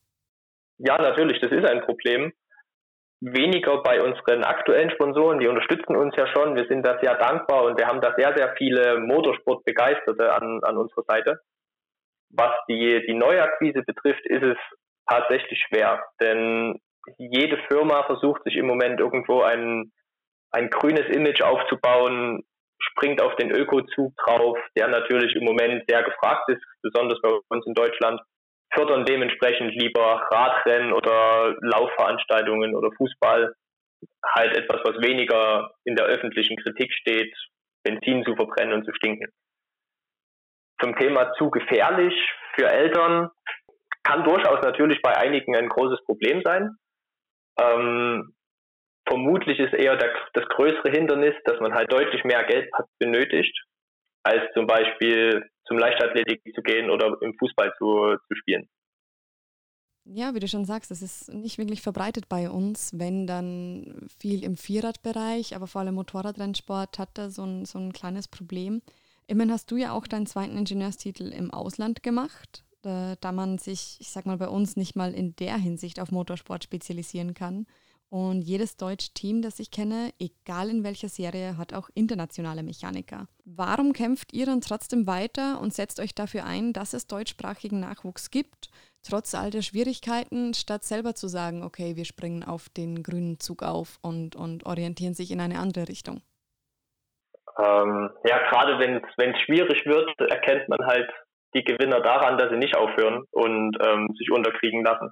Ja, 0.77 0.97
natürlich, 0.97 1.39
das 1.41 1.51
ist 1.51 1.65
ein 1.65 1.81
Problem 1.81 2.33
weniger 3.19 3.81
bei 3.81 4.01
unseren 4.01 4.43
aktuellen 4.43 4.91
Sponsoren, 4.91 5.39
die 5.39 5.47
unterstützen 5.47 5.95
uns 5.95 6.15
ja 6.15 6.27
schon. 6.27 6.55
Wir 6.55 6.67
sind 6.67 6.85
da 6.85 6.99
sehr 7.01 7.15
dankbar 7.15 7.63
und 7.63 7.77
wir 7.77 7.87
haben 7.87 8.01
da 8.01 8.13
sehr, 8.15 8.35
sehr 8.35 8.53
viele 8.57 8.99
Motorsportbegeisterte 8.99 10.33
an, 10.33 10.59
an 10.63 10.77
unserer 10.77 11.03
Seite. 11.07 11.39
Was 12.29 12.51
die, 12.69 13.03
die 13.07 13.15
Neuakquise 13.15 13.81
betrifft, 13.81 14.25
ist 14.25 14.43
es 14.43 14.57
tatsächlich 15.07 15.59
schwer, 15.67 16.03
denn 16.19 16.79
jede 17.17 17.57
Firma 17.69 18.03
versucht 18.03 18.43
sich 18.43 18.57
im 18.57 18.67
Moment 18.67 18.99
irgendwo 18.99 19.41
ein, 19.41 19.91
ein 20.51 20.69
grünes 20.69 21.07
Image 21.07 21.41
aufzubauen, 21.41 22.43
springt 22.79 23.21
auf 23.21 23.35
den 23.35 23.51
Ökozug 23.51 24.13
drauf, 24.17 24.57
der 24.77 24.87
natürlich 24.87 25.35
im 25.35 25.45
Moment 25.45 25.83
sehr 25.87 26.03
gefragt 26.03 26.49
ist, 26.49 26.63
besonders 26.81 27.19
bei 27.21 27.29
uns 27.49 27.65
in 27.65 27.73
Deutschland 27.73 28.21
fördern 28.73 29.05
dementsprechend 29.05 29.73
lieber 29.75 30.27
Radrennen 30.31 30.93
oder 30.93 31.55
Laufveranstaltungen 31.61 32.75
oder 32.75 32.89
Fußball. 32.97 33.53
Halt 34.25 34.57
etwas, 34.57 34.81
was 34.83 35.01
weniger 35.01 35.71
in 35.85 35.95
der 35.95 36.05
öffentlichen 36.05 36.57
Kritik 36.57 36.93
steht, 36.93 37.33
Benzin 37.83 38.23
zu 38.23 38.35
verbrennen 38.35 38.73
und 38.73 38.85
zu 38.85 38.93
stinken. 38.93 39.31
Zum 40.79 40.95
Thema 40.97 41.33
zu 41.33 41.49
gefährlich 41.49 42.13
für 42.55 42.67
Eltern 42.67 43.29
kann 44.03 44.23
durchaus 44.23 44.61
natürlich 44.61 45.01
bei 45.01 45.15
einigen 45.17 45.55
ein 45.55 45.69
großes 45.69 46.03
Problem 46.05 46.41
sein. 46.43 46.75
Ähm, 47.59 48.35
vermutlich 49.07 49.59
ist 49.59 49.73
eher 49.73 49.95
der, 49.95 50.13
das 50.33 50.45
größere 50.49 50.91
Hindernis, 50.91 51.33
dass 51.45 51.59
man 51.59 51.73
halt 51.73 51.91
deutlich 51.91 52.23
mehr 52.23 52.43
Geld 52.45 52.69
benötigt, 52.99 53.57
als 54.23 54.41
zum 54.53 54.67
Beispiel 54.67 55.49
zum 55.65 55.77
Leichtathletik 55.77 56.41
zu 56.53 56.61
gehen 56.61 56.89
oder 56.89 57.17
im 57.21 57.33
Fußball 57.37 57.73
zu, 57.77 58.17
zu 58.27 58.35
spielen. 58.35 58.67
Ja, 60.09 60.33
wie 60.33 60.39
du 60.39 60.47
schon 60.47 60.63
sagst, 60.63 60.89
das 60.89 61.01
ist 61.01 61.33
nicht 61.33 61.57
wirklich 61.57 61.81
verbreitet 61.81 62.29
bei 62.29 62.49
uns, 62.49 62.97
wenn 62.97 63.27
dann 63.27 64.07
viel 64.19 64.43
im 64.45 64.55
Vierradbereich, 64.55 65.53
aber 65.53 65.67
vor 65.67 65.81
allem 65.81 65.95
Motorradrennsport 65.95 66.97
hat 66.97 67.09
da 67.15 67.29
so 67.29 67.43
ein, 67.43 67.65
so 67.65 67.77
ein 67.77 67.91
kleines 67.91 68.29
Problem. 68.29 68.81
Immerhin 69.27 69.51
hast 69.51 69.69
du 69.69 69.75
ja 69.75 69.91
auch 69.91 70.07
deinen 70.07 70.25
zweiten 70.25 70.57
Ingenieurstitel 70.57 71.33
im 71.33 71.51
Ausland 71.51 72.03
gemacht, 72.03 72.63
da, 72.83 73.15
da 73.19 73.33
man 73.33 73.57
sich, 73.57 73.97
ich 73.99 74.09
sag 74.09 74.25
mal, 74.25 74.37
bei 74.37 74.47
uns 74.47 74.77
nicht 74.77 74.95
mal 74.95 75.13
in 75.13 75.35
der 75.35 75.57
Hinsicht 75.57 75.99
auf 75.99 76.11
Motorsport 76.11 76.63
spezialisieren 76.63 77.33
kann. 77.33 77.67
Und 78.09 78.41
jedes 78.41 78.77
deutsche 78.77 79.13
Team, 79.13 79.41
das 79.41 79.59
ich 79.59 79.69
kenne, 79.69 80.11
egal 80.17 80.69
in 80.69 80.85
welcher 80.85 81.09
Serie, 81.09 81.57
hat 81.57 81.73
auch 81.73 81.89
internationale 81.93 82.63
Mechaniker. 82.63 83.27
Warum 83.43 83.91
kämpft 83.91 84.31
ihr 84.31 84.45
dann 84.45 84.61
trotzdem 84.61 85.07
weiter 85.07 85.59
und 85.61 85.73
setzt 85.73 85.99
euch 85.99 86.15
dafür 86.15 86.45
ein, 86.45 86.71
dass 86.71 86.93
es 86.93 87.07
deutschsprachigen 87.07 87.81
Nachwuchs 87.81 88.31
gibt, 88.31 88.69
trotz 89.03 89.35
all 89.35 89.51
der 89.51 89.61
Schwierigkeiten, 89.61 90.53
statt 90.53 90.85
selber 90.85 91.15
zu 91.15 91.27
sagen, 91.27 91.63
okay, 91.63 91.97
wir 91.97 92.05
springen 92.05 92.43
auf 92.43 92.69
den 92.69 93.03
grünen 93.03 93.41
Zug 93.41 93.61
auf 93.61 93.99
und, 94.01 94.37
und 94.37 94.65
orientieren 94.65 95.13
sich 95.13 95.31
in 95.31 95.41
eine 95.41 95.59
andere 95.59 95.89
Richtung? 95.89 96.21
Ähm, 97.59 98.09
ja, 98.23 98.49
gerade 98.49 98.79
wenn 98.79 99.01
es 99.03 99.41
schwierig 99.41 99.85
wird, 99.85 100.09
erkennt 100.19 100.69
man 100.69 100.79
halt 100.85 101.09
die 101.55 101.63
Gewinner 101.63 102.01
daran, 102.01 102.37
dass 102.37 102.51
sie 102.51 102.57
nicht 102.57 102.77
aufhören 102.77 103.23
und 103.31 103.77
ähm, 103.85 104.13
sich 104.17 104.31
unterkriegen 104.31 104.83
lassen. 104.85 105.11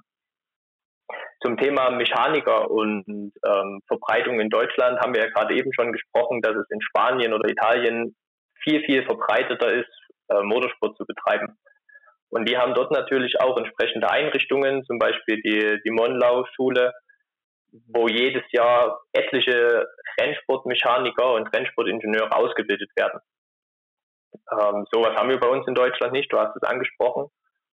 Zum 1.42 1.56
Thema 1.56 1.90
Mechaniker 1.90 2.70
und 2.70 3.04
ähm, 3.08 3.80
Verbreitung 3.86 4.40
in 4.40 4.48
Deutschland 4.48 4.98
haben 5.00 5.14
wir 5.14 5.22
ja 5.22 5.30
gerade 5.30 5.54
eben 5.54 5.72
schon 5.74 5.92
gesprochen, 5.92 6.40
dass 6.40 6.56
es 6.56 6.70
in 6.70 6.80
Spanien 6.80 7.34
oder 7.34 7.48
Italien 7.48 8.16
viel, 8.62 8.82
viel 8.84 9.04
verbreiteter 9.04 9.72
ist, 9.72 9.90
äh, 10.28 10.42
Motorsport 10.42 10.96
zu 10.96 11.04
betreiben. 11.04 11.58
Und 12.30 12.48
die 12.48 12.56
haben 12.56 12.74
dort 12.74 12.90
natürlich 12.90 13.40
auch 13.40 13.56
entsprechende 13.56 14.10
Einrichtungen, 14.10 14.84
zum 14.84 14.98
Beispiel 14.98 15.40
die, 15.42 15.80
die 15.84 15.90
Monlau-Schule, 15.90 16.92
wo 17.88 18.08
jedes 18.08 18.42
Jahr 18.52 19.00
etliche 19.12 19.86
Rennsportmechaniker 20.20 21.34
und 21.34 21.54
Rennsportingenieure 21.54 22.34
ausgebildet 22.34 22.90
werden. 22.96 23.20
Ähm, 24.52 24.86
sowas 24.90 25.16
haben 25.16 25.28
wir 25.28 25.40
bei 25.40 25.48
uns 25.48 25.66
in 25.66 25.74
Deutschland 25.74 26.12
nicht, 26.12 26.32
du 26.32 26.38
hast 26.38 26.56
es 26.56 26.62
angesprochen. 26.62 27.26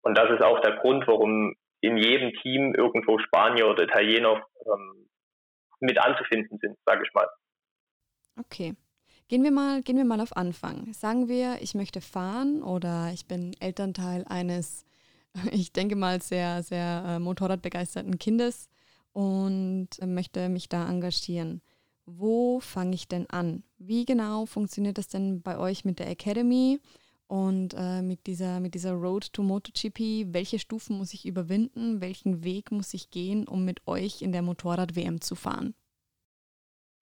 Und 0.01 0.18
das 0.18 0.30
ist 0.30 0.42
auch 0.42 0.60
der 0.62 0.78
Grund, 0.78 1.06
warum 1.08 1.56
in 1.81 1.98
jedem 1.98 2.33
Team 2.41 2.74
irgendwo 2.75 3.19
Spanier 3.19 3.67
oder 3.67 3.83
Italiener 3.83 4.45
ähm, 4.65 5.09
mit 5.79 5.98
anzufinden 5.98 6.57
sind, 6.59 6.77
sage 6.86 7.03
ich 7.05 7.13
mal. 7.13 7.27
Okay. 8.38 8.75
Gehen 9.27 9.43
wir, 9.43 9.51
mal, 9.51 9.83
gehen 9.83 9.98
wir 9.98 10.05
mal 10.05 10.21
auf 10.21 10.36
Anfang. 10.36 10.91
Sagen 10.93 11.27
wir, 11.27 11.62
ich 11.62 11.75
möchte 11.75 12.01
fahren 12.01 12.63
oder 12.63 13.12
ich 13.13 13.27
bin 13.27 13.55
Elternteil 13.59 14.25
eines, 14.27 14.86
ich 15.51 15.71
denke 15.71 15.95
mal, 15.95 16.21
sehr, 16.21 16.63
sehr 16.63 17.03
äh, 17.07 17.19
motorradbegeisterten 17.19 18.17
Kindes 18.17 18.69
und 19.13 19.89
möchte 20.03 20.50
mich 20.50 20.67
da 20.67 20.89
engagieren. 20.89 21.62
Wo 22.05 22.59
fange 22.59 22.95
ich 22.95 23.07
denn 23.07 23.29
an? 23.29 23.63
Wie 23.77 24.05
genau 24.05 24.48
funktioniert 24.48 24.98
das 24.98 25.09
denn 25.09 25.43
bei 25.43 25.59
euch 25.59 25.86
mit 25.86 26.00
der 26.00 26.09
Academy? 26.09 26.79
Und 27.29 27.75
äh, 27.77 28.01
mit, 28.01 28.25
dieser, 28.25 28.59
mit 28.59 28.74
dieser 28.74 28.93
Road 28.93 29.31
to 29.33 29.43
MotoGP, 29.43 30.33
welche 30.33 30.57
Stufen 30.57 30.98
muss 30.98 31.13
ich 31.13 31.27
überwinden? 31.27 32.01
Welchen 32.01 32.43
Weg 32.43 32.71
muss 32.71 32.95
ich 32.95 33.12
gehen, 33.12 33.48
um 33.48 33.65
mit 33.65 33.86
euch 33.86 34.24
in 34.24 34.31
der 34.31 34.41
Motorrad-WM 34.41 35.21
zu 35.21 35.36
fahren? 35.36 35.75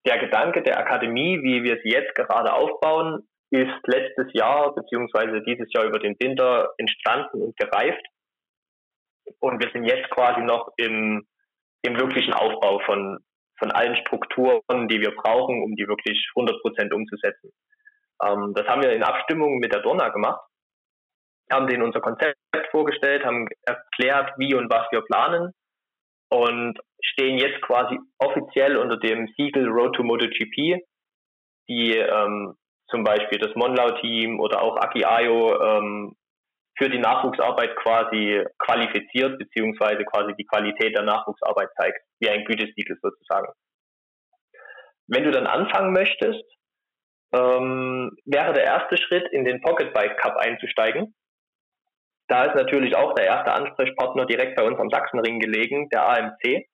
Der 0.06 0.18
Gedanke 0.18 0.62
der 0.62 0.78
Akademie, 0.78 1.38
wie 1.42 1.62
wir 1.62 1.78
sie 1.82 1.88
jetzt 1.88 2.14
gerade 2.14 2.52
aufbauen, 2.52 3.26
ist 3.50 3.80
letztes 3.86 4.26
Jahr 4.34 4.74
bzw. 4.74 5.40
dieses 5.46 5.72
Jahr 5.72 5.86
über 5.86 5.98
den 5.98 6.14
Winter 6.20 6.74
entstanden 6.76 7.40
und 7.40 7.56
gereift. 7.56 8.04
Und 9.40 9.64
wir 9.64 9.70
sind 9.72 9.84
jetzt 9.84 10.10
quasi 10.10 10.42
noch 10.42 10.68
im, 10.76 11.26
im 11.80 11.98
wirklichen 11.98 12.34
Aufbau 12.34 12.80
von, 12.80 13.18
von 13.58 13.70
allen 13.70 13.96
Strukturen, 13.96 14.88
die 14.88 15.00
wir 15.00 15.14
brauchen, 15.14 15.62
um 15.62 15.74
die 15.74 15.88
wirklich 15.88 16.30
100 16.36 16.60
Prozent 16.60 16.92
umzusetzen. 16.92 17.50
Ähm, 18.22 18.52
das 18.54 18.66
haben 18.66 18.82
wir 18.82 18.92
in 18.92 19.02
Abstimmung 19.02 19.58
mit 19.58 19.72
der 19.72 19.82
Dorna 19.82 20.08
gemacht, 20.08 20.40
haben 21.50 21.66
denen 21.66 21.82
unser 21.82 22.00
Konzept 22.00 22.36
vorgestellt, 22.70 23.24
haben 23.24 23.48
erklärt, 23.62 24.32
wie 24.38 24.54
und 24.54 24.70
was 24.70 24.86
wir 24.90 25.02
planen 25.02 25.52
und 26.30 26.78
stehen 27.00 27.38
jetzt 27.38 27.62
quasi 27.62 27.98
offiziell 28.18 28.76
unter 28.76 28.98
dem 28.98 29.28
Siegel 29.36 29.68
Road 29.68 29.94
to 29.96 30.02
MotoGP, 30.02 30.82
die 31.68 31.96
ähm, 31.96 32.54
zum 32.90 33.04
Beispiel 33.04 33.38
das 33.38 33.54
Monlau-Team 33.54 34.40
oder 34.40 34.62
auch 34.62 34.76
Aki 34.76 35.04
Ayo 35.04 35.62
ähm, 35.62 36.16
für 36.76 36.88
die 36.88 36.98
Nachwuchsarbeit 36.98 37.76
quasi 37.76 38.44
qualifiziert, 38.58 39.38
beziehungsweise 39.38 40.04
quasi 40.04 40.34
die 40.38 40.46
Qualität 40.46 40.96
der 40.96 41.02
Nachwuchsarbeit 41.02 41.70
zeigt, 41.76 41.98
wie 42.20 42.30
ein 42.30 42.44
Gütesiegel 42.44 42.96
sozusagen. 43.02 43.52
Wenn 45.08 45.24
du 45.24 45.30
dann 45.30 45.46
anfangen 45.46 45.92
möchtest, 45.92 46.44
ähm, 47.32 48.16
wäre 48.24 48.52
der 48.52 48.64
erste 48.64 48.96
Schritt, 48.96 49.26
in 49.32 49.44
den 49.44 49.60
Pocket 49.60 49.92
Bike 49.92 50.16
Cup 50.18 50.36
einzusteigen. 50.36 51.14
Da 52.28 52.44
ist 52.44 52.54
natürlich 52.54 52.94
auch 52.94 53.14
der 53.14 53.26
erste 53.26 53.52
Ansprechpartner 53.52 54.26
direkt 54.26 54.56
bei 54.56 54.64
uns 54.64 54.78
am 54.78 54.90
Sachsenring 54.90 55.40
gelegen, 55.40 55.88
der 55.88 56.08
AMC. 56.08 56.66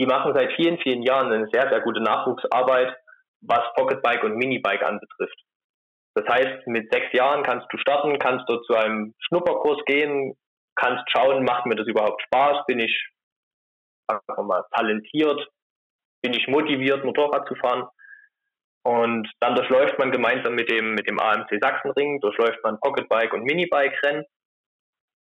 Die 0.00 0.06
machen 0.06 0.34
seit 0.34 0.52
vielen, 0.54 0.78
vielen 0.78 1.02
Jahren 1.02 1.32
eine 1.32 1.48
sehr, 1.52 1.68
sehr 1.68 1.80
gute 1.80 2.00
Nachwuchsarbeit, 2.00 2.94
was 3.40 3.62
Pocket 3.74 4.02
Bike 4.02 4.24
und 4.24 4.36
Minibike 4.36 4.86
anbetrifft. 4.86 5.40
Das 6.14 6.26
heißt, 6.28 6.66
mit 6.66 6.92
sechs 6.92 7.12
Jahren 7.12 7.44
kannst 7.44 7.66
du 7.72 7.78
starten, 7.78 8.18
kannst 8.18 8.48
dort 8.48 8.64
zu 8.66 8.74
einem 8.74 9.14
Schnupperkurs 9.20 9.84
gehen, 9.86 10.34
kannst 10.74 11.04
schauen, 11.10 11.44
macht 11.44 11.66
mir 11.66 11.76
das 11.76 11.86
überhaupt 11.86 12.22
Spaß, 12.22 12.64
bin 12.66 12.80
ich 12.80 13.10
einfach 14.08 14.42
mal 14.42 14.64
talentiert, 14.74 15.48
bin 16.22 16.32
ich 16.32 16.48
motiviert, 16.48 17.04
Motorrad 17.04 17.46
zu 17.46 17.54
fahren. 17.56 17.86
Und 18.84 19.28
dann 19.40 19.54
durchläuft 19.54 19.98
man 19.98 20.12
gemeinsam 20.12 20.54
mit 20.54 20.70
dem, 20.70 20.94
mit 20.94 21.08
dem 21.08 21.18
AMC 21.18 21.58
Sachsenring, 21.60 22.20
durchläuft 22.20 22.62
man 22.62 22.80
Pocketbike 22.80 23.32
und 23.34 23.44
Minibike-Rennen. 23.44 24.24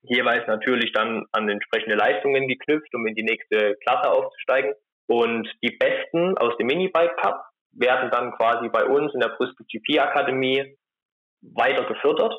Jeweils 0.04 0.46
natürlich 0.48 0.92
dann 0.94 1.26
an 1.32 1.50
entsprechende 1.50 1.96
Leistungen 1.96 2.48
geknüpft, 2.48 2.94
um 2.94 3.08
in 3.08 3.16
die 3.16 3.24
nächste 3.24 3.76
Klasse 3.86 4.12
aufzusteigen. 4.12 4.74
Und 5.08 5.50
die 5.64 5.76
Besten 5.78 6.38
aus 6.38 6.58
dem 6.58 6.68
Minibike 6.68 7.16
Cup 7.22 7.46
werden 7.74 8.10
dann 8.12 8.32
quasi 8.34 8.70
bei 8.70 8.86
uns 8.86 9.14
in 9.14 9.20
der 9.20 9.30
Brüssel 9.30 9.66
GP 9.68 10.00
Akademie 10.00 10.78
weiter 11.42 11.86
gefördert. 11.86 12.34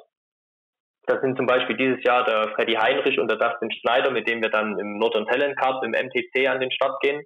Das 1.06 1.20
sind 1.20 1.36
zum 1.36 1.46
Beispiel 1.46 1.76
dieses 1.76 2.02
Jahr 2.02 2.24
der 2.24 2.52
Freddy 2.54 2.74
Heinrich 2.74 3.18
und 3.20 3.30
der 3.30 3.38
Dustin 3.38 3.70
Schneider, 3.70 4.10
mit 4.10 4.28
dem 4.28 4.42
wir 4.42 4.50
dann 4.50 4.78
im 4.78 4.98
Northern 4.98 5.26
Talent 5.26 5.56
Cup 5.56 5.84
im 5.84 5.92
MTC 5.92 6.48
an 6.48 6.60
den 6.60 6.72
Start 6.72 7.00
gehen, 7.00 7.22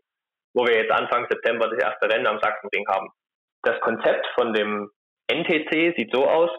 wo 0.55 0.67
wir 0.67 0.77
jetzt 0.77 0.93
Anfang 0.93 1.27
September 1.31 1.69
das 1.69 1.79
erste 1.79 2.09
Rennen 2.11 2.27
am 2.27 2.41
Sachsenring 2.41 2.87
haben. 2.89 3.09
Das 3.63 3.79
Konzept 3.81 4.27
von 4.39 4.53
dem 4.55 4.91
NTC 5.31 5.95
sieht 5.97 6.13
so 6.13 6.27
aus, 6.27 6.51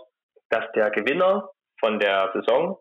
dass 0.49 0.65
der 0.75 0.91
Gewinner 0.91 1.49
von 1.79 1.99
der 1.99 2.31
Saison 2.33 2.77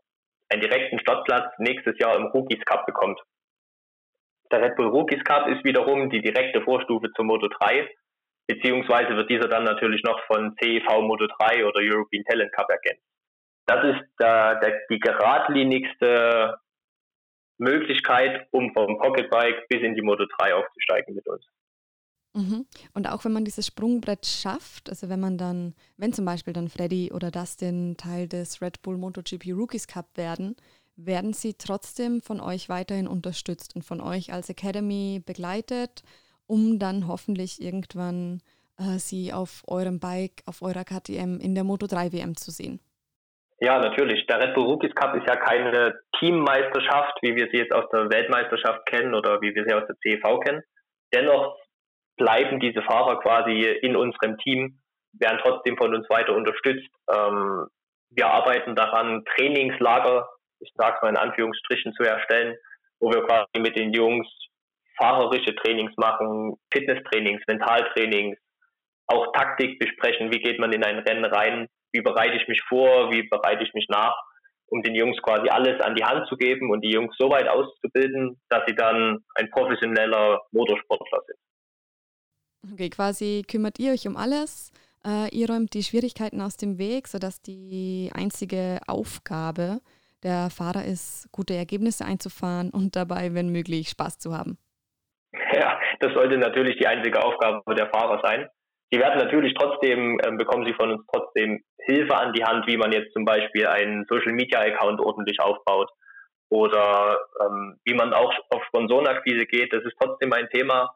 einen 0.50 0.60
direkten 0.60 0.98
Startplatz 1.00 1.52
nächstes 1.58 1.98
Jahr 1.98 2.16
im 2.16 2.26
Rookies 2.26 2.64
Cup 2.64 2.84
bekommt. 2.86 3.20
Der 4.52 4.60
Red 4.60 4.76
Bull 4.76 4.88
Rookies 4.88 5.22
Cup 5.24 5.46
ist 5.46 5.64
wiederum 5.64 6.10
die 6.10 6.20
direkte 6.20 6.60
Vorstufe 6.62 7.08
zum 7.16 7.28
Moto 7.28 7.48
3, 7.48 7.88
beziehungsweise 8.48 9.16
wird 9.16 9.30
dieser 9.30 9.48
dann 9.48 9.64
natürlich 9.64 10.02
noch 10.02 10.20
von 10.26 10.56
CEV 10.60 11.02
Moto 11.02 11.26
3 11.38 11.64
oder 11.64 11.80
European 11.80 12.24
Talent 12.24 12.52
Cup 12.52 12.68
ergänzt. 12.68 13.06
Das 13.66 13.84
ist 13.84 14.02
der, 14.20 14.56
der, 14.56 14.80
die 14.90 14.98
geradlinigste 14.98 16.58
Möglichkeit, 17.58 18.48
um 18.50 18.72
vom 18.72 18.98
Pocketbike 18.98 19.68
bis 19.68 19.82
in 19.82 19.94
die 19.94 20.02
Moto 20.02 20.26
3 20.38 20.54
aufzusteigen 20.54 21.14
mit 21.14 21.28
uns. 21.28 21.46
Mhm. 22.32 22.66
Und 22.94 23.08
auch 23.08 23.24
wenn 23.24 23.32
man 23.32 23.44
dieses 23.44 23.66
Sprungbrett 23.66 24.26
schafft, 24.26 24.88
also 24.88 25.08
wenn 25.08 25.20
man 25.20 25.36
dann, 25.36 25.74
wenn 25.96 26.12
zum 26.12 26.24
Beispiel 26.24 26.52
dann 26.52 26.68
Freddy 26.68 27.10
oder 27.12 27.30
Dustin 27.30 27.96
Teil 27.96 28.28
des 28.28 28.62
Red 28.62 28.82
Bull 28.82 28.98
MotoGP 28.98 29.52
Rookies 29.52 29.88
Cup 29.88 30.16
werden, 30.16 30.56
werden 30.96 31.32
sie 31.32 31.54
trotzdem 31.54 32.20
von 32.20 32.40
euch 32.40 32.68
weiterhin 32.68 33.08
unterstützt 33.08 33.74
und 33.74 33.82
von 33.82 34.00
euch 34.00 34.32
als 34.32 34.48
Academy 34.48 35.22
begleitet, 35.24 36.02
um 36.46 36.78
dann 36.78 37.08
hoffentlich 37.08 37.60
irgendwann 37.60 38.42
äh, 38.78 38.98
sie 38.98 39.32
auf 39.32 39.62
eurem 39.66 39.98
Bike, 39.98 40.42
auf 40.46 40.62
eurer 40.62 40.84
KTM 40.84 41.38
in 41.40 41.54
der 41.54 41.64
Moto 41.64 41.86
3 41.86 42.12
WM 42.12 42.36
zu 42.36 42.50
sehen. 42.50 42.80
Ja, 43.60 43.78
natürlich. 43.78 44.26
Der 44.26 44.40
Red 44.40 44.54
Bull 44.54 44.64
Rookies 44.64 44.94
Cup 44.94 45.14
ist 45.16 45.28
ja 45.28 45.36
keine 45.36 46.00
Teammeisterschaft, 46.18 47.18
wie 47.22 47.34
wir 47.34 47.48
sie 47.52 47.58
jetzt 47.58 47.72
aus 47.72 47.84
der 47.92 48.08
Weltmeisterschaft 48.10 48.86
kennen 48.86 49.14
oder 49.14 49.40
wie 49.42 49.54
wir 49.54 49.64
sie 49.64 49.74
aus 49.74 49.86
der 49.86 49.96
CEV 49.96 50.40
kennen. 50.40 50.62
Dennoch 51.12 51.56
bleiben 52.20 52.60
diese 52.60 52.82
Fahrer 52.82 53.18
quasi 53.20 53.62
in 53.82 53.96
unserem 53.96 54.36
Team, 54.38 54.78
werden 55.14 55.40
trotzdem 55.42 55.76
von 55.78 55.94
uns 55.94 56.08
weiter 56.10 56.36
unterstützt. 56.36 56.88
Ähm, 57.10 57.66
wir 58.10 58.26
arbeiten 58.26 58.76
daran, 58.76 59.24
Trainingslager, 59.34 60.28
ich 60.60 60.70
sage 60.74 60.98
mal 61.02 61.08
in 61.08 61.16
Anführungsstrichen, 61.16 61.94
zu 61.94 62.02
erstellen, 62.02 62.56
wo 63.00 63.10
wir 63.10 63.24
quasi 63.24 63.58
mit 63.58 63.76
den 63.76 63.94
Jungs 63.94 64.28
fahrerische 64.98 65.54
Trainings 65.56 65.96
machen, 65.96 66.56
Fitnesstrainings, 66.70 67.42
Mentaltrainings, 67.48 68.38
auch 69.06 69.32
Taktik 69.32 69.78
besprechen, 69.78 70.30
wie 70.30 70.42
geht 70.42 70.60
man 70.60 70.72
in 70.72 70.84
ein 70.84 70.98
Rennen 70.98 71.24
rein, 71.24 71.68
wie 71.92 72.02
bereite 72.02 72.36
ich 72.36 72.46
mich 72.48 72.60
vor, 72.68 73.10
wie 73.10 73.26
bereite 73.28 73.64
ich 73.64 73.72
mich 73.72 73.86
nach, 73.88 74.14
um 74.66 74.82
den 74.82 74.94
Jungs 74.94 75.16
quasi 75.22 75.48
alles 75.48 75.80
an 75.80 75.94
die 75.94 76.04
Hand 76.04 76.28
zu 76.28 76.36
geben 76.36 76.70
und 76.70 76.82
die 76.82 76.92
Jungs 76.92 77.16
so 77.18 77.30
weit 77.30 77.48
auszubilden, 77.48 78.38
dass 78.50 78.62
sie 78.66 78.74
dann 78.74 79.24
ein 79.36 79.50
professioneller 79.50 80.42
Motorsportler 80.52 81.22
sind. 81.26 81.38
Okay, 82.72 82.90
quasi 82.90 83.42
kümmert 83.48 83.78
ihr 83.78 83.92
euch 83.92 84.06
um 84.06 84.16
alles. 84.16 84.72
Äh, 85.06 85.34
ihr 85.34 85.48
räumt 85.48 85.72
die 85.72 85.82
Schwierigkeiten 85.82 86.40
aus 86.40 86.56
dem 86.56 86.78
Weg, 86.78 87.08
sodass 87.08 87.40
die 87.40 88.10
einzige 88.14 88.80
Aufgabe 88.86 89.80
der 90.22 90.50
Fahrer 90.50 90.84
ist, 90.84 91.28
gute 91.32 91.54
Ergebnisse 91.54 92.04
einzufahren 92.04 92.70
und 92.70 92.96
dabei, 92.96 93.32
wenn 93.32 93.50
möglich, 93.50 93.88
Spaß 93.88 94.18
zu 94.18 94.36
haben. 94.36 94.58
Ja, 95.52 95.80
das 96.00 96.12
sollte 96.12 96.36
natürlich 96.36 96.76
die 96.76 96.86
einzige 96.86 97.24
Aufgabe 97.24 97.74
der 97.74 97.88
Fahrer 97.88 98.20
sein. 98.22 98.48
Die 98.92 98.98
werden 98.98 99.18
natürlich 99.18 99.54
trotzdem, 99.54 100.18
äh, 100.18 100.30
bekommen 100.32 100.66
sie 100.66 100.74
von 100.74 100.90
uns 100.90 101.06
trotzdem 101.12 101.62
Hilfe 101.86 102.14
an 102.16 102.32
die 102.34 102.44
Hand, 102.44 102.66
wie 102.66 102.76
man 102.76 102.92
jetzt 102.92 103.12
zum 103.14 103.24
Beispiel 103.24 103.66
einen 103.66 104.04
Social 104.08 104.32
Media 104.32 104.60
Account 104.60 105.00
ordentlich 105.00 105.40
aufbaut 105.40 105.88
oder 106.50 107.18
ähm, 107.40 107.78
wie 107.84 107.94
man 107.94 108.12
auch 108.12 108.34
auf 108.50 108.64
Sponsorenakquise 108.66 109.46
geht. 109.46 109.72
Das 109.72 109.84
ist 109.84 109.94
trotzdem 109.98 110.32
ein 110.32 110.48
Thema, 110.50 110.92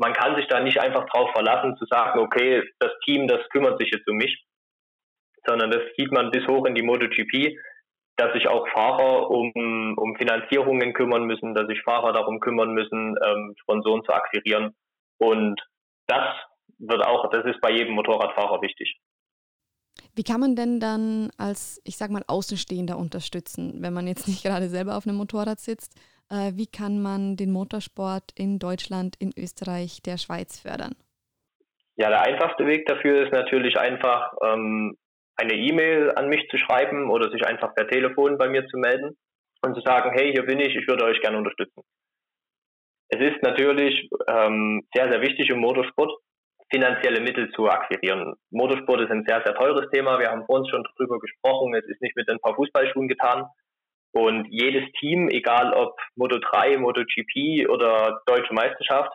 man 0.00 0.14
kann 0.14 0.34
sich 0.34 0.46
da 0.48 0.60
nicht 0.60 0.80
einfach 0.80 1.04
drauf 1.10 1.30
verlassen, 1.32 1.76
zu 1.76 1.84
sagen, 1.84 2.20
okay, 2.20 2.62
das 2.78 2.90
Team, 3.04 3.28
das 3.28 3.46
kümmert 3.50 3.78
sich 3.78 3.90
jetzt 3.92 4.08
um 4.08 4.16
mich, 4.16 4.44
sondern 5.46 5.70
das 5.70 5.82
sieht 5.96 6.10
man 6.10 6.30
bis 6.30 6.46
hoch 6.48 6.64
in 6.64 6.74
die 6.74 6.82
MotoGP, 6.82 7.54
dass 8.16 8.32
sich 8.32 8.48
auch 8.48 8.66
Fahrer 8.68 9.30
um, 9.30 9.52
um 9.98 10.16
Finanzierungen 10.16 10.94
kümmern 10.94 11.24
müssen, 11.24 11.54
dass 11.54 11.66
sich 11.66 11.82
Fahrer 11.82 12.14
darum 12.14 12.40
kümmern 12.40 12.72
müssen, 12.72 13.14
ähm, 13.22 13.54
Sponsoren 13.60 14.02
zu 14.04 14.12
akquirieren. 14.12 14.74
Und 15.18 15.60
das 16.06 16.34
wird 16.78 17.04
auch, 17.04 17.30
das 17.30 17.44
ist 17.44 17.60
bei 17.60 17.70
jedem 17.70 17.94
Motorradfahrer 17.94 18.62
wichtig. 18.62 18.98
Wie 20.14 20.24
kann 20.24 20.40
man 20.40 20.56
denn 20.56 20.80
dann 20.80 21.30
als, 21.36 21.78
ich 21.84 21.98
sag 21.98 22.10
mal, 22.10 22.24
Außenstehender 22.26 22.96
unterstützen, 22.96 23.82
wenn 23.82 23.92
man 23.92 24.06
jetzt 24.06 24.28
nicht 24.28 24.42
gerade 24.44 24.70
selber 24.70 24.96
auf 24.96 25.06
einem 25.06 25.16
Motorrad 25.16 25.60
sitzt? 25.60 25.94
Äh, 26.30 26.52
wie 26.54 26.66
kann 26.66 27.02
man 27.02 27.36
den 27.36 27.52
Motorsport 27.52 28.32
in 28.36 28.58
Deutschland, 28.58 29.16
in 29.18 29.32
Österreich, 29.36 30.00
der 30.02 30.16
Schweiz 30.16 30.60
fördern? 30.60 30.94
Ja, 31.96 32.08
der 32.08 32.22
einfachste 32.22 32.66
Weg 32.66 32.86
dafür 32.86 33.26
ist 33.26 33.32
natürlich 33.32 33.78
einfach, 33.78 34.32
ähm, 34.42 34.96
eine 35.36 35.54
E-Mail 35.54 36.12
an 36.16 36.28
mich 36.28 36.46
zu 36.50 36.58
schreiben 36.58 37.10
oder 37.10 37.30
sich 37.30 37.44
einfach 37.46 37.74
per 37.74 37.88
Telefon 37.88 38.38
bei 38.38 38.48
mir 38.48 38.66
zu 38.66 38.76
melden 38.76 39.16
und 39.62 39.74
zu 39.74 39.80
sagen, 39.80 40.10
hey, 40.14 40.32
hier 40.32 40.44
bin 40.44 40.60
ich, 40.60 40.74
ich 40.76 40.86
würde 40.86 41.04
euch 41.04 41.20
gerne 41.20 41.38
unterstützen. 41.38 41.82
Es 43.08 43.20
ist 43.20 43.42
natürlich 43.42 44.08
ähm, 44.28 44.86
sehr, 44.94 45.10
sehr 45.10 45.20
wichtig 45.20 45.50
im 45.50 45.58
Motorsport, 45.58 46.12
finanzielle 46.70 47.20
Mittel 47.20 47.50
zu 47.52 47.68
akquirieren. 47.68 48.34
Motorsport 48.50 49.00
ist 49.00 49.10
ein 49.10 49.24
sehr, 49.26 49.42
sehr 49.44 49.54
teures 49.54 49.90
Thema. 49.90 50.20
Wir 50.20 50.30
haben 50.30 50.46
vor 50.46 50.60
uns 50.60 50.68
schon 50.68 50.84
darüber 50.84 51.18
gesprochen. 51.18 51.74
Es 51.74 51.84
ist 51.86 52.00
nicht 52.00 52.14
mit 52.14 52.28
ein 52.28 52.38
paar 52.38 52.54
Fußballschuhen 52.54 53.08
getan. 53.08 53.46
Und 54.12 54.46
jedes 54.50 54.90
Team, 54.98 55.28
egal 55.28 55.72
ob 55.72 55.96
Moto 56.16 56.38
3, 56.38 56.78
MotoGP 56.78 57.68
oder 57.68 58.20
Deutsche 58.26 58.52
Meisterschaft, 58.52 59.12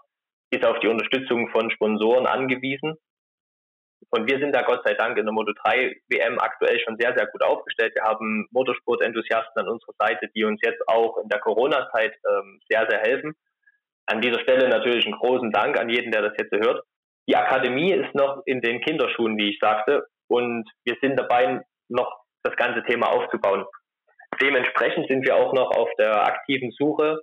ist 0.51 0.65
auf 0.65 0.79
die 0.79 0.87
Unterstützung 0.87 1.49
von 1.49 1.69
Sponsoren 1.71 2.25
angewiesen. 2.25 2.95
Und 4.09 4.29
wir 4.29 4.39
sind 4.39 4.53
da 4.55 4.61
Gott 4.61 4.81
sei 4.85 4.93
Dank 4.93 5.17
in 5.17 5.25
der 5.25 5.33
Moto 5.33 5.51
3 5.63 5.95
WM 6.09 6.39
aktuell 6.39 6.79
schon 6.79 6.95
sehr, 6.97 7.13
sehr 7.17 7.27
gut 7.27 7.43
aufgestellt. 7.43 7.93
Wir 7.95 8.03
haben 8.03 8.47
Motorsport-Enthusiasten 8.51 9.61
an 9.61 9.69
unserer 9.69 9.93
Seite, 9.99 10.29
die 10.33 10.43
uns 10.43 10.61
jetzt 10.63 10.87
auch 10.87 11.17
in 11.17 11.27
der 11.27 11.39
Corona-Zeit 11.39 12.13
ähm, 12.29 12.59
sehr, 12.69 12.87
sehr 12.89 12.99
helfen. 12.99 13.33
An 14.05 14.21
dieser 14.21 14.39
Stelle 14.41 14.69
natürlich 14.69 15.05
einen 15.05 15.17
großen 15.17 15.51
Dank 15.51 15.79
an 15.79 15.89
jeden, 15.89 16.11
der 16.11 16.21
das 16.21 16.33
jetzt 16.37 16.53
hört. 16.53 16.83
Die 17.27 17.35
Akademie 17.35 17.91
ist 17.91 18.13
noch 18.13 18.43
in 18.45 18.61
den 18.61 18.81
Kinderschuhen, 18.81 19.37
wie 19.37 19.49
ich 19.49 19.59
sagte, 19.59 20.05
und 20.27 20.69
wir 20.85 20.95
sind 21.01 21.19
dabei, 21.19 21.61
noch 21.89 22.23
das 22.43 22.55
ganze 22.55 22.83
Thema 22.83 23.07
aufzubauen. 23.11 23.65
Dementsprechend 24.42 25.08
sind 25.08 25.25
wir 25.25 25.36
auch 25.36 25.54
noch 25.54 25.72
auf 25.72 25.89
der 25.98 26.24
aktiven 26.25 26.72
Suche 26.72 27.22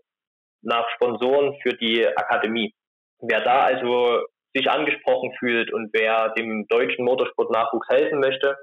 nach 0.62 0.88
Sponsoren 0.94 1.56
für 1.62 1.74
die 1.74 2.06
Akademie. 2.06 2.74
Wer 3.20 3.40
da 3.40 3.64
also 3.64 4.20
sich 4.54 4.68
angesprochen 4.70 5.32
fühlt 5.38 5.72
und 5.72 5.90
wer 5.92 6.30
dem 6.30 6.66
deutschen 6.68 7.04
Motorsportnachwuchs 7.04 7.88
helfen 7.88 8.20
möchte, 8.20 8.56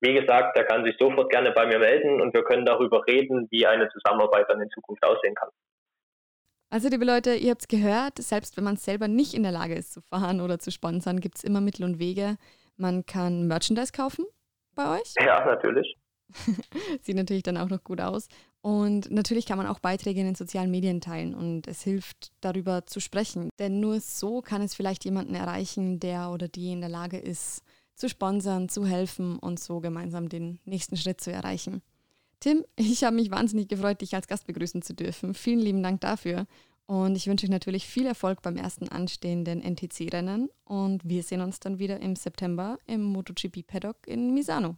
wie 0.00 0.14
gesagt, 0.14 0.56
der 0.56 0.64
kann 0.64 0.84
sich 0.84 0.96
sofort 0.98 1.30
gerne 1.30 1.52
bei 1.52 1.66
mir 1.66 1.78
melden 1.78 2.20
und 2.20 2.34
wir 2.34 2.42
können 2.42 2.64
darüber 2.64 3.02
reden, 3.06 3.48
wie 3.50 3.66
eine 3.66 3.88
Zusammenarbeit 3.90 4.46
dann 4.48 4.60
in 4.60 4.70
Zukunft 4.70 5.04
aussehen 5.04 5.34
kann. 5.34 5.50
Also, 6.70 6.88
liebe 6.88 7.04
Leute, 7.04 7.34
ihr 7.34 7.50
habt 7.50 7.62
es 7.62 7.68
gehört, 7.68 8.18
selbst 8.18 8.56
wenn 8.56 8.64
man 8.64 8.76
selber 8.76 9.08
nicht 9.08 9.34
in 9.34 9.42
der 9.42 9.52
Lage 9.52 9.74
ist 9.74 9.92
zu 9.92 10.00
fahren 10.00 10.40
oder 10.40 10.58
zu 10.58 10.70
sponsern, 10.70 11.20
gibt 11.20 11.38
es 11.38 11.44
immer 11.44 11.60
Mittel 11.60 11.84
und 11.84 11.98
Wege. 11.98 12.36
Man 12.76 13.04
kann 13.04 13.46
Merchandise 13.46 13.92
kaufen 13.92 14.24
bei 14.74 14.98
euch. 14.98 15.14
Ja, 15.18 15.44
natürlich. 15.44 15.99
Sieht 17.02 17.16
natürlich 17.16 17.42
dann 17.42 17.56
auch 17.56 17.68
noch 17.68 17.84
gut 17.84 18.00
aus. 18.00 18.28
Und 18.62 19.10
natürlich 19.10 19.46
kann 19.46 19.58
man 19.58 19.66
auch 19.66 19.78
Beiträge 19.78 20.20
in 20.20 20.26
den 20.26 20.34
sozialen 20.34 20.70
Medien 20.70 21.00
teilen 21.00 21.34
und 21.34 21.66
es 21.66 21.82
hilft 21.82 22.32
darüber 22.40 22.84
zu 22.86 23.00
sprechen. 23.00 23.48
Denn 23.58 23.80
nur 23.80 24.00
so 24.00 24.42
kann 24.42 24.60
es 24.60 24.74
vielleicht 24.74 25.04
jemanden 25.04 25.34
erreichen, 25.34 25.98
der 25.98 26.30
oder 26.30 26.48
die 26.48 26.72
in 26.72 26.80
der 26.80 26.90
Lage 26.90 27.18
ist, 27.18 27.62
zu 27.94 28.08
sponsern, 28.08 28.68
zu 28.68 28.86
helfen 28.86 29.38
und 29.38 29.60
so 29.60 29.80
gemeinsam 29.80 30.28
den 30.28 30.58
nächsten 30.64 30.96
Schritt 30.96 31.20
zu 31.20 31.32
erreichen. 31.32 31.82
Tim, 32.40 32.64
ich 32.76 33.04
habe 33.04 33.16
mich 33.16 33.30
wahnsinnig 33.30 33.68
gefreut, 33.68 34.00
dich 34.00 34.14
als 34.14 34.26
Gast 34.26 34.46
begrüßen 34.46 34.82
zu 34.82 34.94
dürfen. 34.94 35.34
Vielen 35.34 35.60
lieben 35.60 35.82
Dank 35.82 36.00
dafür. 36.00 36.46
Und 36.86 37.14
ich 37.16 37.28
wünsche 37.28 37.46
euch 37.46 37.50
natürlich 37.50 37.86
viel 37.86 38.04
Erfolg 38.04 38.42
beim 38.42 38.56
ersten 38.56 38.88
anstehenden 38.88 39.62
NTC-Rennen. 39.62 40.48
Und 40.64 41.08
wir 41.08 41.22
sehen 41.22 41.40
uns 41.40 41.60
dann 41.60 41.78
wieder 41.78 42.00
im 42.00 42.16
September 42.16 42.78
im 42.86 43.04
MotoGP 43.04 43.66
Paddock 43.66 43.96
in 44.06 44.34
Misano. 44.34 44.76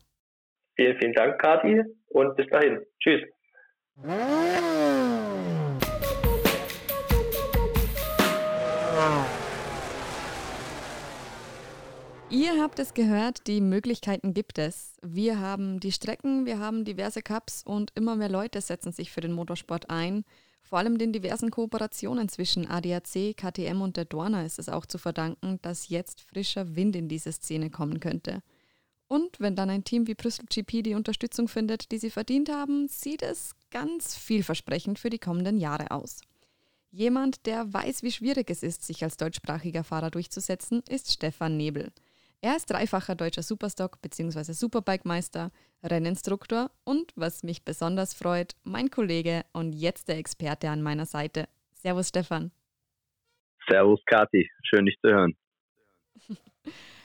Vielen, 0.77 0.97
vielen 0.99 1.13
Dank, 1.13 1.41
Kati. 1.41 1.83
Und 2.09 2.37
bis 2.37 2.47
dahin. 2.49 2.81
Tschüss. 3.01 3.23
Ihr 12.31 12.63
habt 12.63 12.79
es 12.79 12.95
gehört, 12.95 13.47
die 13.47 13.61
Möglichkeiten 13.61 14.33
gibt 14.33 14.59
es. 14.59 14.97
Wir 15.03 15.39
haben 15.39 15.81
die 15.81 15.93
Strecken, 15.93 16.47
wir 16.47 16.59
haben 16.59 16.85
diverse 16.85 17.21
Cups 17.21 17.63
und 17.63 17.93
immer 17.95 18.17
mehr 18.17 18.31
Leute 18.31 18.63
setzen 18.63 18.93
sich 18.93 19.11
für 19.11 19.21
den 19.21 19.33
Motorsport 19.33 19.91
ein. 19.91 20.25
Vor 20.63 20.79
allem 20.79 20.97
den 20.97 21.13
diversen 21.13 21.51
Kooperationen 21.51 22.31
zwischen 22.31 22.67
ADAC, 22.67 23.37
KTM 23.37 23.83
und 23.83 23.99
der 23.99 24.07
Dorna 24.07 24.47
ist 24.47 24.59
es 24.59 24.71
auch 24.71 24.87
zu 24.87 24.97
verdanken, 24.97 25.59
dass 25.61 25.91
jetzt 25.91 26.23
frischer 26.23 26.75
Wind 26.75 26.97
in 26.97 27.09
diese 27.09 27.33
Szene 27.33 27.69
kommen 27.69 28.01
könnte. 28.01 28.43
Und 29.13 29.41
wenn 29.41 29.55
dann 29.55 29.69
ein 29.69 29.85
Team 29.85 30.07
wie 30.07 30.15
Brüssel 30.15 30.47
GP 30.47 30.83
die 30.83 30.95
Unterstützung 30.95 31.47
findet, 31.47 31.93
die 31.93 31.99
sie 31.99 32.09
verdient 32.09 32.49
haben, 32.49 32.89
sieht 32.89 33.21
es 33.21 33.55
ganz 33.71 34.17
vielversprechend 34.17 34.99
für 34.99 35.11
die 35.11 35.19
kommenden 35.19 35.59
Jahre 35.59 35.91
aus. 35.91 36.23
Jemand, 36.91 37.45
der 37.45 37.71
weiß, 37.71 38.03
wie 38.05 38.11
schwierig 38.11 38.49
es 38.49 38.63
ist, 38.63 38.87
sich 38.87 39.05
als 39.05 39.19
deutschsprachiger 39.19 39.85
Fahrer 39.85 40.11
durchzusetzen, 40.11 40.83
ist 40.89 41.13
Stefan 41.13 41.59
Nebel. 41.59 41.93
Er 42.41 42.57
ist 42.57 42.71
dreifacher 42.71 43.15
deutscher 43.15 43.43
Superstock- 43.43 44.01
bzw. 44.01 44.55
Superbike-Meister, 44.55 45.51
Renninstruktor 45.83 46.71
und, 46.85 47.13
was 47.15 47.43
mich 47.43 47.67
besonders 47.67 48.15
freut, 48.15 48.55
mein 48.63 48.91
Kollege 48.91 49.45
und 49.53 49.75
jetzt 49.75 50.09
der 50.09 50.17
Experte 50.17 50.71
an 50.71 50.81
meiner 50.81 51.05
Seite. 51.05 51.51
Servus 51.75 52.09
Stefan. 52.09 52.51
Servus 53.69 54.01
Kathi, 54.07 54.49
schön 54.63 54.87
dich 54.87 54.97
zu 55.03 55.11
hören. 55.11 55.37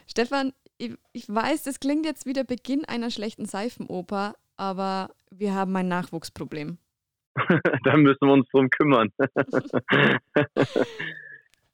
Stefan, 0.07 0.53
ich, 0.77 0.97
ich 1.13 1.27
weiß, 1.27 1.63
das 1.63 1.79
klingt 1.79 2.05
jetzt 2.05 2.25
wie 2.25 2.33
der 2.33 2.43
Beginn 2.43 2.85
einer 2.85 3.11
schlechten 3.11 3.45
Seifenoper, 3.45 4.35
aber 4.55 5.09
wir 5.31 5.53
haben 5.53 5.75
ein 5.75 5.87
Nachwuchsproblem. 5.87 6.77
da 7.83 7.97
müssen 7.97 8.27
wir 8.27 8.33
uns 8.33 8.49
drum 8.49 8.69
kümmern. 8.69 9.09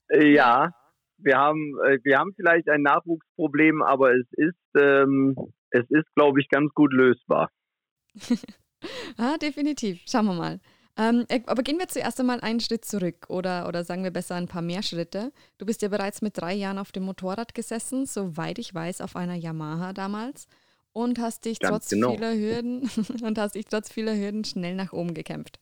ja, 0.10 0.72
wir 1.18 1.38
haben, 1.38 1.78
äh, 1.86 2.00
wir 2.04 2.20
haben 2.20 2.34
vielleicht 2.36 2.70
ein 2.70 2.82
Nachwuchsproblem, 2.82 3.82
aber 3.82 4.14
es 4.14 4.28
ist, 4.34 4.60
ähm, 4.78 5.36
es 5.70 5.90
ist, 5.90 6.14
glaube 6.16 6.42
ich, 6.42 6.50
ganz 6.50 6.74
gut 6.74 6.92
lösbar. 6.92 7.50
ah, 9.18 9.38
definitiv. 9.42 10.02
Schauen 10.06 10.26
wir 10.26 10.34
mal. 10.34 10.60
Ähm, 10.98 11.26
äh, 11.28 11.42
aber 11.48 11.64
gehen 11.64 11.80
wir 11.80 11.88
zuerst 11.88 12.20
einmal 12.20 12.40
einen 12.42 12.60
Schritt 12.60 12.86
zurück 12.86 13.26
oder, 13.28 13.68
oder 13.68 13.84
sagen 13.84 14.04
wir 14.04 14.12
besser 14.12 14.36
ein 14.36 14.48
paar 14.48 14.62
mehr 14.62 14.84
Schritte. 14.84 15.32
Du 15.58 15.66
bist 15.66 15.82
ja 15.82 15.88
bereits 15.88 16.22
mit 16.22 16.38
drei 16.38 16.54
Jahren 16.54 16.78
auf 16.78 16.92
dem 16.92 17.04
Motorrad 17.04 17.56
gesessen, 17.56 18.06
soweit 18.06 18.60
ich 18.60 18.74
weiß, 18.74 19.02
auf 19.02 19.16
einer 19.16 19.36
Yamaha 19.36 19.94
damals 19.94 20.48
und 20.94 21.20
hast 21.20 21.46
dich 21.46 21.60
trotz 21.60 21.90
genau. 21.90 22.14
vieler 22.14 22.34
Hürden 22.36 22.90
und 23.24 23.38
hast 23.38 23.56
dich 23.56 23.66
trotz 23.66 23.92
vieler 23.92 24.16
Hürden 24.16 24.44
schnell 24.44 24.76
nach 24.76 24.94
oben 24.94 25.14
gekämpft. 25.14 25.60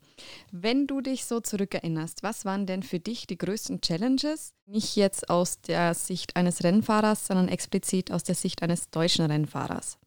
Wenn 0.51 0.85
du 0.85 1.01
dich 1.01 1.25
so 1.25 1.39
zurückerinnerst, 1.39 2.21
was 2.21 2.45
waren 2.45 2.65
denn 2.65 2.83
für 2.83 2.99
dich 2.99 3.25
die 3.25 3.37
größten 3.37 3.81
Challenges? 3.81 4.53
Nicht 4.65 4.95
jetzt 4.97 5.29
aus 5.29 5.61
der 5.61 5.93
Sicht 5.93 6.35
eines 6.35 6.63
Rennfahrers, 6.63 7.27
sondern 7.27 7.47
explizit 7.47 8.11
aus 8.11 8.23
der 8.23 8.35
Sicht 8.35 8.61
eines 8.61 8.89
deutschen 8.89 9.25
Rennfahrers. 9.25 9.97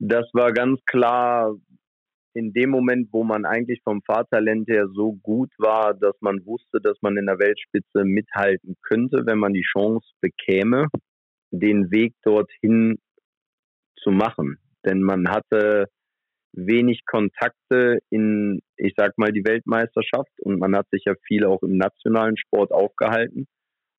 Das 0.00 0.26
war 0.32 0.52
ganz 0.52 0.80
klar 0.86 1.54
in 2.38 2.52
dem 2.52 2.70
Moment, 2.70 3.08
wo 3.10 3.24
man 3.24 3.44
eigentlich 3.44 3.80
vom 3.82 4.00
Fahrtalent 4.02 4.68
her 4.68 4.86
so 4.94 5.14
gut 5.24 5.50
war, 5.58 5.92
dass 5.92 6.14
man 6.20 6.46
wusste, 6.46 6.80
dass 6.80 6.96
man 7.02 7.16
in 7.16 7.26
der 7.26 7.40
Weltspitze 7.40 8.04
mithalten 8.04 8.76
könnte, 8.82 9.26
wenn 9.26 9.38
man 9.38 9.52
die 9.52 9.66
Chance 9.72 10.06
bekäme, 10.20 10.86
den 11.50 11.90
Weg 11.90 12.14
dorthin 12.22 12.98
zu 14.00 14.10
machen. 14.10 14.58
Denn 14.86 15.02
man 15.02 15.28
hatte 15.28 15.86
wenig 16.52 17.02
Kontakte 17.06 17.98
in, 18.08 18.60
ich 18.76 18.94
sag 18.96 19.18
mal, 19.18 19.32
die 19.32 19.44
Weltmeisterschaft 19.44 20.30
und 20.40 20.60
man 20.60 20.76
hat 20.76 20.86
sich 20.92 21.02
ja 21.06 21.14
viel 21.26 21.44
auch 21.44 21.62
im 21.62 21.76
nationalen 21.76 22.36
Sport 22.36 22.70
aufgehalten. 22.70 23.46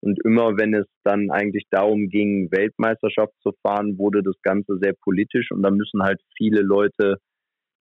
Und 0.02 0.18
immer 0.24 0.58
wenn 0.58 0.74
es 0.74 0.88
dann 1.04 1.30
eigentlich 1.30 1.66
darum 1.72 2.08
ging, 2.08 2.50
Weltmeisterschaft 2.52 3.34
zu 3.44 3.52
fahren, 3.62 3.98
wurde 3.98 4.24
das 4.24 4.42
Ganze 4.44 4.78
sehr 4.82 4.94
politisch 5.04 5.52
und 5.52 5.62
da 5.62 5.72
müssen 5.72 6.02
halt 6.02 6.22
viele 6.38 6.62
Leute 6.62 7.18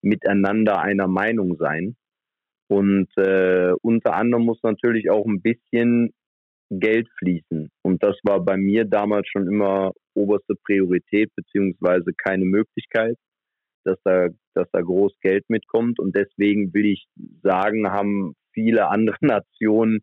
miteinander 0.02 0.80
einer 0.80 1.08
Meinung 1.08 1.56
sein. 1.58 1.96
Und 2.68 3.08
äh, 3.16 3.72
unter 3.82 4.14
anderem 4.14 4.44
muss 4.44 4.62
natürlich 4.62 5.10
auch 5.10 5.26
ein 5.26 5.40
bisschen 5.40 6.12
Geld 6.70 7.08
fließen. 7.18 7.70
Und 7.82 8.02
das 8.02 8.16
war 8.24 8.40
bei 8.44 8.56
mir 8.56 8.84
damals 8.84 9.26
schon 9.28 9.46
immer 9.46 9.92
oberste 10.14 10.54
Priorität, 10.66 11.30
beziehungsweise 11.34 12.12
keine 12.12 12.44
Möglichkeit, 12.44 13.16
dass 13.84 13.96
da, 14.04 14.28
dass 14.54 14.68
da 14.72 14.80
groß 14.82 15.14
Geld 15.22 15.48
mitkommt. 15.48 15.98
Und 15.98 16.14
deswegen 16.14 16.74
will 16.74 16.86
ich 16.86 17.06
sagen, 17.42 17.90
haben 17.90 18.34
viele 18.52 18.88
andere 18.88 19.16
Nationen 19.22 20.00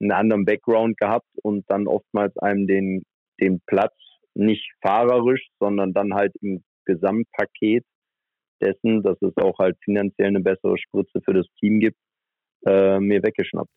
einen 0.00 0.12
anderen 0.12 0.44
Background 0.44 0.98
gehabt 0.98 1.28
und 1.42 1.64
dann 1.68 1.86
oftmals 1.86 2.36
einem 2.38 2.66
den, 2.66 3.02
den 3.40 3.60
Platz 3.66 3.94
nicht 4.34 4.68
fahrerisch, 4.82 5.46
sondern 5.60 5.92
dann 5.92 6.14
halt 6.14 6.32
im 6.40 6.62
Gesamtpaket 6.86 7.84
dessen, 8.62 9.02
dass 9.02 9.20
es 9.20 9.36
auch 9.36 9.58
halt 9.58 9.76
finanziell 9.84 10.28
eine 10.28 10.40
bessere 10.40 10.78
Spritze 10.78 11.20
für 11.24 11.34
das 11.34 11.46
Team 11.58 11.80
gibt, 11.80 11.98
äh, 12.66 12.98
mir 12.98 13.22
weggeschnappt. 13.22 13.70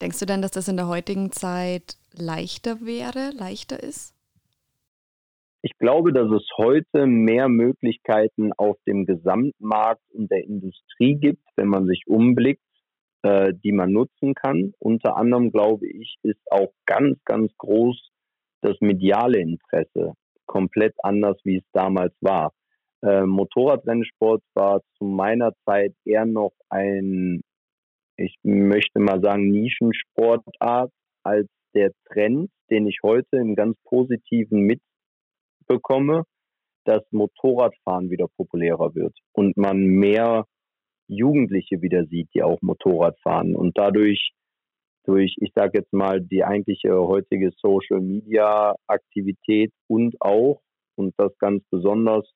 Denkst 0.00 0.18
du 0.18 0.26
denn, 0.26 0.42
dass 0.42 0.50
das 0.50 0.68
in 0.68 0.76
der 0.76 0.88
heutigen 0.88 1.30
Zeit 1.30 1.96
leichter 2.12 2.80
wäre, 2.80 3.30
leichter 3.36 3.82
ist? 3.82 4.14
Ich 5.62 5.76
glaube, 5.78 6.12
dass 6.14 6.30
es 6.30 6.46
heute 6.56 7.06
mehr 7.06 7.48
Möglichkeiten 7.48 8.52
auf 8.54 8.78
dem 8.86 9.04
Gesamtmarkt 9.04 10.02
und 10.12 10.30
der 10.30 10.44
Industrie 10.44 11.16
gibt, 11.16 11.44
wenn 11.56 11.68
man 11.68 11.86
sich 11.86 12.04
umblickt, 12.06 12.62
äh, 13.22 13.52
die 13.62 13.72
man 13.72 13.92
nutzen 13.92 14.34
kann. 14.34 14.72
Unter 14.78 15.16
anderem, 15.16 15.52
glaube 15.52 15.86
ich, 15.86 16.16
ist 16.22 16.40
auch 16.50 16.72
ganz, 16.86 17.18
ganz 17.26 17.52
groß 17.58 18.10
das 18.62 18.76
mediale 18.80 19.38
Interesse 19.38 20.14
komplett 20.46 20.94
anders, 21.02 21.36
wie 21.44 21.58
es 21.58 21.64
damals 21.72 22.14
war. 22.20 22.52
Äh, 23.02 23.22
Motorradrennsport 23.22 24.42
war 24.54 24.82
zu 24.98 25.04
meiner 25.04 25.52
Zeit 25.64 25.94
eher 26.04 26.26
noch 26.26 26.52
ein 26.68 27.42
ich 28.20 28.36
möchte 28.42 29.00
mal 29.00 29.20
sagen, 29.20 29.48
Nischensportart 29.48 30.92
als 31.22 31.48
der 31.74 31.92
Trend, 32.06 32.50
den 32.70 32.86
ich 32.86 32.98
heute 33.02 33.36
im 33.36 33.54
ganz 33.54 33.76
positiven 33.84 34.66
mitbekomme, 35.66 36.24
dass 36.84 37.02
Motorradfahren 37.10 38.10
wieder 38.10 38.26
populärer 38.36 38.94
wird 38.94 39.16
und 39.32 39.56
man 39.56 39.84
mehr 39.84 40.44
Jugendliche 41.08 41.82
wieder 41.82 42.04
sieht, 42.06 42.28
die 42.34 42.42
auch 42.42 42.60
Motorrad 42.62 43.18
fahren. 43.20 43.56
Und 43.56 43.76
dadurch 43.76 44.32
durch, 45.04 45.34
ich 45.40 45.52
sage 45.54 45.78
jetzt 45.78 45.92
mal, 45.92 46.20
die 46.20 46.44
eigentliche 46.44 46.94
heutige 46.94 47.50
Social 47.56 48.00
Media 48.00 48.74
Aktivität 48.86 49.72
und 49.88 50.20
auch, 50.20 50.60
und 50.96 51.14
das 51.16 51.36
ganz 51.38 51.64
besonders, 51.70 52.30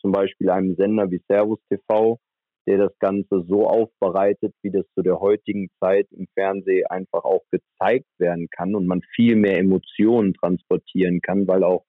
zum 0.00 0.12
Beispiel 0.12 0.50
einem 0.50 0.74
Sender 0.76 1.10
wie 1.10 1.22
Servus 1.28 1.60
TV, 1.70 2.18
der 2.66 2.78
das 2.78 2.98
Ganze 2.98 3.44
so 3.48 3.66
aufbereitet, 3.68 4.54
wie 4.62 4.70
das 4.70 4.84
zu 4.94 5.02
der 5.02 5.18
heutigen 5.20 5.68
Zeit 5.80 6.06
im 6.12 6.26
Fernsehen 6.34 6.86
einfach 6.86 7.24
auch 7.24 7.42
gezeigt 7.50 8.06
werden 8.18 8.48
kann 8.50 8.74
und 8.74 8.86
man 8.86 9.02
viel 9.14 9.36
mehr 9.36 9.58
Emotionen 9.58 10.34
transportieren 10.34 11.20
kann, 11.20 11.48
weil 11.48 11.64
auch 11.64 11.84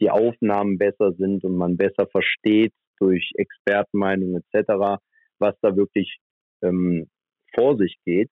die 0.00 0.10
Aufnahmen 0.10 0.78
besser 0.78 1.12
sind 1.12 1.44
und 1.44 1.56
man 1.56 1.76
besser 1.76 2.06
versteht 2.10 2.72
durch 2.98 3.32
Expertenmeinungen 3.36 4.42
etc., 4.50 4.98
was 5.38 5.54
da 5.60 5.76
wirklich 5.76 6.18
ähm, 6.62 7.08
vor 7.54 7.76
sich 7.76 7.96
geht, 8.04 8.30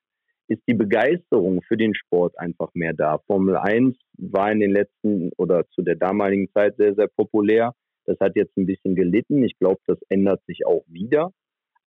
ist 0.48 0.62
die 0.68 0.74
Begeisterung 0.74 1.62
für 1.62 1.76
den 1.76 1.94
Sport 1.94 2.38
einfach 2.38 2.68
mehr 2.74 2.92
da. 2.92 3.18
Formel 3.26 3.56
1 3.56 3.96
war 4.18 4.52
in 4.52 4.60
den 4.60 4.72
letzten 4.72 5.30
oder 5.36 5.66
zu 5.70 5.82
der 5.82 5.96
damaligen 5.96 6.50
Zeit 6.52 6.76
sehr, 6.76 6.94
sehr 6.94 7.08
populär. 7.08 7.72
Das 8.06 8.18
hat 8.20 8.36
jetzt 8.36 8.56
ein 8.56 8.66
bisschen 8.66 8.94
gelitten. 8.94 9.42
Ich 9.44 9.58
glaube, 9.58 9.80
das 9.86 9.98
ändert 10.08 10.42
sich 10.46 10.66
auch 10.66 10.84
wieder. 10.86 11.30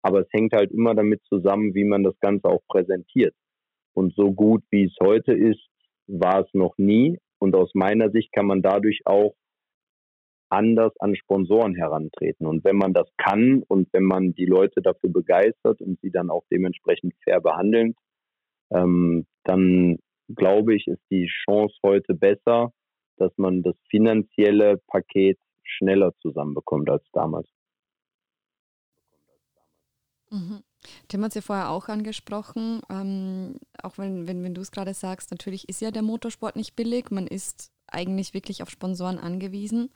Aber 0.02 0.22
es 0.22 0.28
hängt 0.32 0.54
halt 0.54 0.72
immer 0.72 0.96
damit 0.96 1.22
zusammen, 1.26 1.74
wie 1.74 1.84
man 1.84 2.04
das 2.04 2.18
Ganze 2.20 2.48
auch 2.48 2.62
präsentiert. 2.68 3.34
Und 3.94 4.14
so 4.16 4.32
gut 4.32 4.64
wie 4.70 4.86
es 4.86 4.96
heute 5.02 5.34
ist, 5.34 5.68
war 6.08 6.42
es 6.42 6.54
noch 6.54 6.78
nie. 6.78 7.20
Und 7.40 7.56
aus 7.56 7.72
meiner 7.74 8.10
Sicht 8.12 8.32
kann 8.32 8.46
man 8.46 8.62
dadurch 8.62 9.02
auch 9.06 9.36
anders 10.50 10.94
an 11.00 11.16
Sponsoren 11.16 11.76
herantreten. 11.76 12.46
Und 12.46 12.64
wenn 12.64 12.78
man 12.78 12.94
das 12.94 13.08
kann 13.18 13.64
und 13.68 13.90
wenn 13.92 14.04
man 14.04 14.34
die 14.34 14.46
Leute 14.46 14.82
dafür 14.82 15.12
begeistert 15.12 15.82
und 15.82 16.00
sie 16.02 16.12
dann 16.12 16.30
auch 16.30 16.44
dementsprechend 16.52 17.14
fair 17.24 17.42
behandelt, 17.42 17.96
ähm, 18.72 19.26
dann 19.44 19.98
glaube 20.36 20.76
ich, 20.76 20.88
ist 20.88 21.04
die 21.10 21.30
Chance 21.46 21.76
heute 21.84 22.14
besser, 22.14 22.72
dass 23.18 23.32
man 23.38 23.64
das 23.64 23.76
finanzielle 23.90 24.80
Paket 24.88 25.38
schneller 25.78 26.14
zusammenbekommt 26.22 26.90
als 26.90 27.04
damals. 27.14 27.48
Mhm. 30.30 30.64
Tim 31.08 31.24
hat 31.24 31.30
es 31.30 31.36
ja 31.36 31.42
vorher 31.42 31.70
auch 31.70 31.88
angesprochen, 31.88 32.82
ähm, 32.90 33.60
auch 33.82 33.98
wenn, 33.98 34.28
wenn, 34.28 34.44
wenn 34.44 34.54
du 34.54 34.62
es 34.62 34.72
gerade 34.72 34.94
sagst, 34.94 35.32
natürlich 35.32 35.70
ist 35.70 35.82
ja 35.82 35.92
der 35.92 36.02
Motorsport 36.02 36.56
nicht 36.56 36.76
billig, 36.76 37.12
man 37.12 37.28
ist 37.28 37.72
eigentlich 37.88 38.34
wirklich 38.34 38.62
auf 38.62 38.70
Sponsoren 38.70 39.18
angewiesen. 39.18 39.90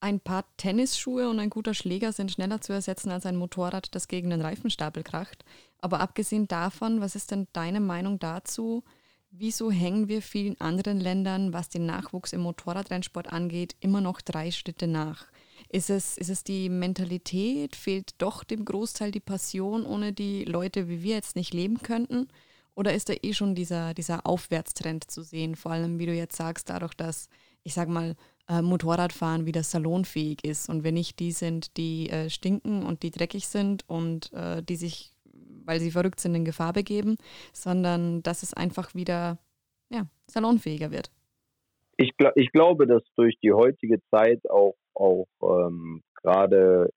Ein 0.00 0.20
paar 0.20 0.44
Tennisschuhe 0.56 1.28
und 1.28 1.38
ein 1.40 1.50
guter 1.50 1.74
Schläger 1.74 2.12
sind 2.12 2.30
schneller 2.30 2.60
zu 2.60 2.72
ersetzen 2.72 3.10
als 3.10 3.26
ein 3.26 3.36
Motorrad, 3.36 3.94
das 3.94 4.08
gegen 4.08 4.30
den 4.30 4.40
Reifenstapel 4.40 5.02
kracht. 5.02 5.44
Aber 5.78 6.00
abgesehen 6.00 6.48
davon, 6.48 7.00
was 7.00 7.14
ist 7.14 7.30
denn 7.30 7.48
deine 7.52 7.80
Meinung 7.80 8.18
dazu? 8.18 8.82
Wieso 9.32 9.70
hängen 9.70 10.08
wir 10.08 10.22
vielen 10.22 10.60
anderen 10.60 10.98
Ländern, 10.98 11.52
was 11.52 11.68
den 11.68 11.86
Nachwuchs 11.86 12.32
im 12.32 12.40
Motorradrennsport 12.40 13.32
angeht, 13.32 13.76
immer 13.80 14.00
noch 14.00 14.20
drei 14.20 14.50
Schritte 14.50 14.86
nach? 14.86 15.26
Ist 15.68 15.88
es, 15.88 16.18
ist 16.18 16.30
es 16.30 16.42
die 16.42 16.68
Mentalität? 16.68 17.76
Fehlt 17.76 18.14
doch 18.18 18.42
dem 18.42 18.64
Großteil 18.64 19.12
die 19.12 19.20
Passion, 19.20 19.86
ohne 19.86 20.12
die 20.12 20.44
Leute 20.44 20.88
wie 20.88 21.02
wir 21.02 21.14
jetzt 21.14 21.36
nicht 21.36 21.54
leben 21.54 21.80
könnten? 21.80 22.28
Oder 22.74 22.94
ist 22.94 23.08
da 23.08 23.14
eh 23.22 23.32
schon 23.32 23.54
dieser, 23.54 23.94
dieser 23.94 24.26
Aufwärtstrend 24.26 25.08
zu 25.08 25.22
sehen? 25.22 25.54
Vor 25.54 25.70
allem, 25.72 25.98
wie 25.98 26.06
du 26.06 26.14
jetzt 26.14 26.36
sagst, 26.36 26.68
dadurch, 26.70 26.94
dass, 26.94 27.28
ich 27.62 27.74
sag 27.74 27.88
mal, 27.88 28.16
äh, 28.48 28.62
Motorradfahren 28.62 29.46
wieder 29.46 29.62
salonfähig 29.62 30.44
ist 30.44 30.68
und 30.68 30.82
wir 30.82 30.92
nicht 30.92 31.20
die 31.20 31.30
sind, 31.30 31.76
die 31.76 32.10
äh, 32.10 32.30
stinken 32.30 32.84
und 32.84 33.04
die 33.04 33.12
dreckig 33.12 33.46
sind 33.46 33.88
und 33.88 34.32
äh, 34.32 34.62
die 34.62 34.76
sich, 34.76 35.14
weil 35.64 35.80
sie 35.80 35.90
verrückt 35.90 36.20
sind, 36.20 36.34
in 36.34 36.44
Gefahr 36.44 36.72
begeben, 36.72 37.16
sondern 37.52 38.22
dass 38.22 38.42
es 38.42 38.54
einfach 38.54 38.94
wieder 38.94 39.38
ja, 39.90 40.06
salonfähiger 40.26 40.90
wird. 40.90 41.10
Ich, 41.96 42.12
ich 42.36 42.52
glaube, 42.52 42.86
dass 42.86 43.02
durch 43.16 43.36
die 43.42 43.52
heutige 43.52 44.00
Zeit 44.10 44.40
auch 44.48 44.74
auch 45.00 45.26
ähm, 45.42 46.02
gerade, 46.22 46.90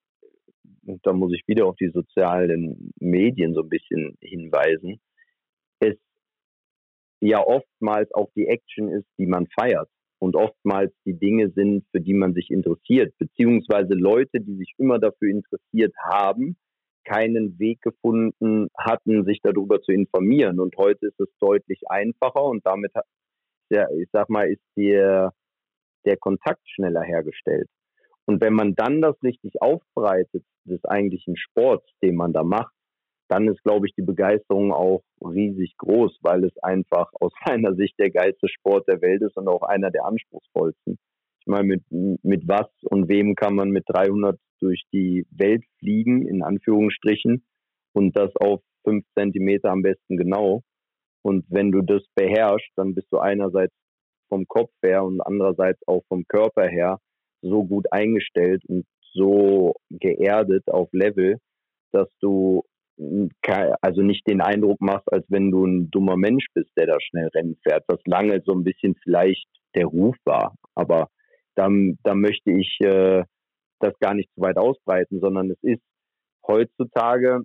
da 1.04 1.14
muss 1.14 1.34
ich 1.34 1.48
wieder 1.48 1.66
auf 1.66 1.76
die 1.78 1.90
sozialen 1.90 2.92
Medien 3.00 3.54
so 3.54 3.62
ein 3.62 3.70
bisschen 3.70 4.18
hinweisen, 4.20 5.00
es 5.80 5.96
ja 7.22 7.40
oftmals 7.46 8.14
auch 8.14 8.30
die 8.36 8.48
Action 8.48 8.90
ist, 8.90 9.08
die 9.18 9.26
man 9.26 9.48
feiert 9.48 9.90
und 10.20 10.36
oftmals 10.36 10.94
die 11.06 11.18
Dinge 11.18 11.52
sind, 11.52 11.86
für 11.92 12.02
die 12.02 12.14
man 12.14 12.34
sich 12.34 12.50
interessiert, 12.50 13.14
beziehungsweise 13.18 13.94
Leute, 13.94 14.42
die 14.42 14.56
sich 14.58 14.74
immer 14.78 15.00
dafür 15.00 15.30
interessiert 15.30 15.94
haben, 15.98 16.58
keinen 17.04 17.58
Weg 17.60 17.82
gefunden 17.82 18.68
hatten, 18.78 19.26
sich 19.26 19.40
darüber 19.42 19.82
zu 19.82 19.92
informieren. 19.92 20.60
Und 20.60 20.76
heute 20.78 21.08
ist 21.08 21.20
es 21.20 21.30
deutlich 21.40 21.82
einfacher 21.90 22.44
und 22.44 22.66
damit, 22.66 22.92
ja, 23.70 23.88
ich 23.92 24.10
sag 24.12 24.30
mal, 24.30 24.50
ist 24.50 24.64
der, 24.78 25.34
der 26.06 26.18
Kontakt 26.18 26.62
schneller 26.70 27.02
hergestellt. 27.02 27.70
Und 28.26 28.42
wenn 28.42 28.54
man 28.54 28.76
dann 28.76 29.02
das 29.02 29.22
richtig 29.22 29.62
aufbereitet, 29.62 30.44
des 30.66 30.84
eigentlichen 30.86 31.36
Sports, 31.36 31.86
den 32.02 32.16
man 32.16 32.34
da 32.34 32.44
macht, 32.44 32.74
dann 33.28 33.48
ist, 33.48 33.64
glaube 33.64 33.88
ich, 33.88 33.94
die 33.96 34.04
Begeisterung 34.04 34.72
auch 34.72 35.02
riesig 35.22 35.76
groß, 35.78 36.20
weil 36.22 36.44
es 36.44 36.58
einfach 36.62 37.12
aus 37.20 37.34
meiner 37.46 37.76
Sicht 37.76 37.98
der 38.00 38.12
geilste 38.12 38.48
Sport 38.48 38.88
der 38.88 39.02
Welt 39.02 39.22
ist 39.22 39.38
und 39.38 39.48
auch 39.48 39.64
einer 39.64 39.92
der 39.92 40.06
anspruchsvollsten. 40.06 40.98
Ich 41.46 41.48
meine, 41.48 41.68
mit, 41.68 41.84
mit 42.24 42.48
was 42.48 42.68
und 42.84 43.10
wem 43.10 43.36
kann 43.36 43.56
man 43.56 43.70
mit 43.70 43.84
300 43.88 44.40
durch 44.62 44.84
die 44.94 45.26
Welt 45.30 45.66
fliegen, 45.80 46.26
in 46.26 46.42
Anführungsstrichen, 46.42 47.44
und 47.94 48.16
das 48.16 48.34
auf 48.38 48.62
fünf 48.86 49.06
Zentimeter 49.14 49.70
am 49.70 49.82
besten 49.82 50.16
genau. 50.16 50.62
Und 51.22 51.46
wenn 51.50 51.72
du 51.72 51.82
das 51.82 52.02
beherrschst, 52.16 52.72
dann 52.78 52.96
bist 52.96 53.08
du 53.12 53.20
einerseits 53.20 53.74
vom 54.30 54.48
Kopf 54.48 54.72
her 54.82 55.04
und 55.04 55.20
andererseits 55.20 55.80
auch 55.86 56.04
vom 56.08 56.24
Körper 56.28 56.68
her 56.68 57.00
so 57.42 57.66
gut 57.66 57.92
eingestellt 57.92 58.64
und 58.68 58.86
so 59.14 59.74
geerdet 59.90 60.64
auf 60.70 60.88
Level, 60.94 61.40
dass 61.92 62.08
du 62.22 62.64
also 63.82 64.02
nicht 64.02 64.28
den 64.28 64.42
Eindruck 64.42 64.80
machst, 64.80 65.12
als 65.12 65.26
wenn 65.28 65.52
du 65.52 65.66
ein 65.66 65.92
dummer 65.92 66.16
Mensch 66.16 66.46
bist, 66.54 66.72
der 66.78 66.88
da 66.88 66.98
schnell 67.02 67.28
Rennen 67.36 67.58
fährt, 67.64 67.84
was 67.88 68.00
lange 68.06 68.42
so 68.46 68.54
ein 68.54 68.64
bisschen 68.64 68.96
vielleicht 69.04 69.48
der 69.76 69.88
Ruf 69.88 70.16
war. 70.26 70.56
Aber 70.76 71.10
da, 71.56 71.70
da 72.04 72.16
möchte 72.16 72.52
ich 72.52 72.78
äh, 72.82 73.24
das 73.80 73.94
gar 74.00 74.14
nicht 74.14 74.30
zu 74.34 74.42
weit 74.42 74.58
ausbreiten, 74.58 75.20
sondern 75.20 75.52
es 75.52 75.58
ist 75.62 75.82
heutzutage 76.48 77.44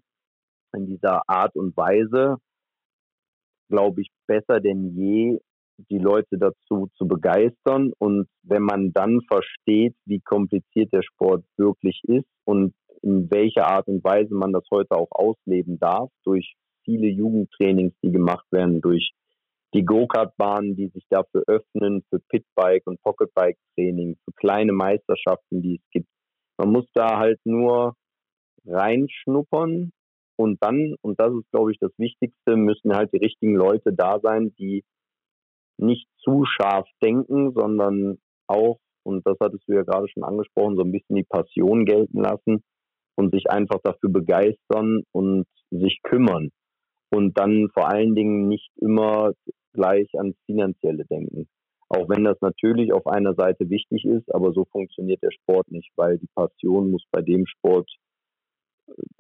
in 0.75 0.87
dieser 0.87 1.23
Art 1.29 1.55
und 1.57 1.77
Weise, 1.77 2.37
glaube 3.71 4.03
ich, 4.03 4.11
besser 4.27 4.61
denn 4.61 4.95
je, 4.97 5.39
die 5.91 5.99
Leute 5.99 6.39
dazu 6.39 6.89
zu 6.97 7.07
begeistern. 7.07 7.93
Und 7.99 8.29
wenn 8.43 8.63
man 8.63 8.93
dann 8.93 9.21
versteht, 9.29 9.95
wie 10.05 10.21
kompliziert 10.21 10.93
der 10.93 11.03
Sport 11.03 11.45
wirklich 11.57 12.01
ist 12.05 12.29
und 12.45 12.75
in 13.03 13.31
welcher 13.31 13.67
Art 13.69 13.87
und 13.87 14.03
Weise 14.03 14.35
man 14.35 14.53
das 14.53 14.65
heute 14.71 14.93
auch 14.93 15.11
ausleben 15.11 15.79
darf, 15.79 16.11
durch 16.25 16.57
viele 16.85 17.09
Jugendtrainings, 17.09 17.95
die 18.03 18.11
gemacht 18.11 18.47
werden, 18.51 18.81
durch 18.81 19.13
die 19.75 19.85
Go-Kart-Bahnen, 19.85 20.77
die 20.77 20.89
sich 20.89 21.05
dafür 21.11 21.43
öffnen, 21.47 22.03
für 22.09 22.21
Pitbike 22.29 22.87
und 22.87 23.01
Pocketbike-Training, 23.03 24.17
für 24.25 24.33
kleine 24.33 24.73
Meisterschaften, 24.73 25.63
die 25.63 25.77
es 25.77 25.91
gibt. 25.91 26.09
Man 26.59 26.73
muss 26.73 26.87
da 26.95 27.19
halt 27.19 27.39
nur 27.45 27.95
reinschnuppern 28.67 29.91
und 30.37 30.59
dann, 30.63 30.95
und 31.03 31.21
das 31.21 31.33
ist, 31.35 31.51
glaube 31.51 31.73
ich, 31.73 31.79
das 31.81 31.93
Wichtigste, 31.99 32.57
müssen 32.57 32.95
halt 32.95 33.13
die 33.13 33.19
richtigen 33.19 33.57
Leute 33.57 33.93
da 33.93 34.21
sein, 34.21 34.55
die 34.59 34.85
nicht 35.79 36.07
zu 36.19 36.45
scharf 36.45 36.89
denken, 37.03 37.53
sondern 37.53 38.19
auch, 38.47 38.79
und 39.05 39.27
das 39.27 39.37
hattest 39.41 39.65
du 39.67 39.75
ja 39.75 39.83
gerade 39.83 40.09
schon 40.09 40.25
angesprochen, 40.25 40.77
so 40.77 40.83
ein 40.83 40.93
bisschen 40.93 41.17
die 41.17 41.25
Passion 41.25 41.85
gelten 41.85 42.21
lassen 42.21 42.63
und 43.17 43.33
sich 43.33 43.51
einfach 43.51 43.79
dafür 43.83 44.11
begeistern 44.11 45.03
und 45.13 45.47
sich 45.71 46.01
kümmern. 46.03 46.51
Und 47.11 47.39
dann 47.39 47.69
vor 47.73 47.89
allen 47.89 48.15
Dingen 48.15 48.49
nicht 48.49 48.71
immer 48.77 49.33
gleich 49.73 50.09
ans 50.15 50.37
Finanzielle 50.47 51.05
denken. 51.07 51.49
Auch 51.89 52.09
wenn 52.09 52.25
das 52.25 52.39
natürlich 52.41 52.93
auf 52.93 53.07
einer 53.07 53.35
Seite 53.35 53.71
wichtig 53.71 54.05
ist, 54.05 54.33
aber 54.35 54.53
so 54.53 54.67
funktioniert 54.67 55.23
der 55.23 55.31
Sport 55.31 55.71
nicht, 55.71 55.91
weil 55.97 56.19
die 56.19 56.29
Passion 56.35 56.91
muss 56.91 57.05
bei 57.11 57.23
dem 57.23 57.47
Sport, 57.47 57.91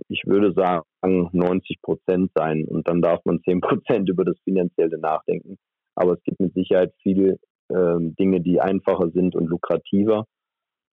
ich 0.08 0.22
würde 0.26 0.52
sagen, 0.52 1.30
90 1.32 1.80
Prozent 1.80 2.30
sein. 2.34 2.66
Und 2.66 2.88
dann 2.88 3.00
darf 3.00 3.24
man 3.24 3.40
10 3.42 3.60
Prozent 3.60 4.08
über 4.08 4.24
das 4.24 4.38
Finanzielle 4.44 4.98
nachdenken. 4.98 5.56
Aber 5.94 6.12
es 6.12 6.22
gibt 6.24 6.40
mit 6.40 6.54
Sicherheit 6.54 6.92
viele 7.02 7.38
ähm, 7.70 8.14
Dinge, 8.16 8.40
die 8.40 8.60
einfacher 8.60 9.10
sind 9.10 9.34
und 9.34 9.46
lukrativer. 9.46 10.26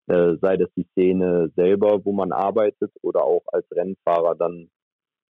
Äh, 0.08 0.36
sei 0.40 0.56
das 0.56 0.68
die 0.76 0.86
Szene 0.92 1.50
selber, 1.56 2.04
wo 2.04 2.12
man 2.12 2.32
arbeitet 2.32 2.92
oder 3.02 3.24
auch 3.24 3.42
als 3.46 3.66
Rennfahrer 3.70 4.34
dann 4.34 4.68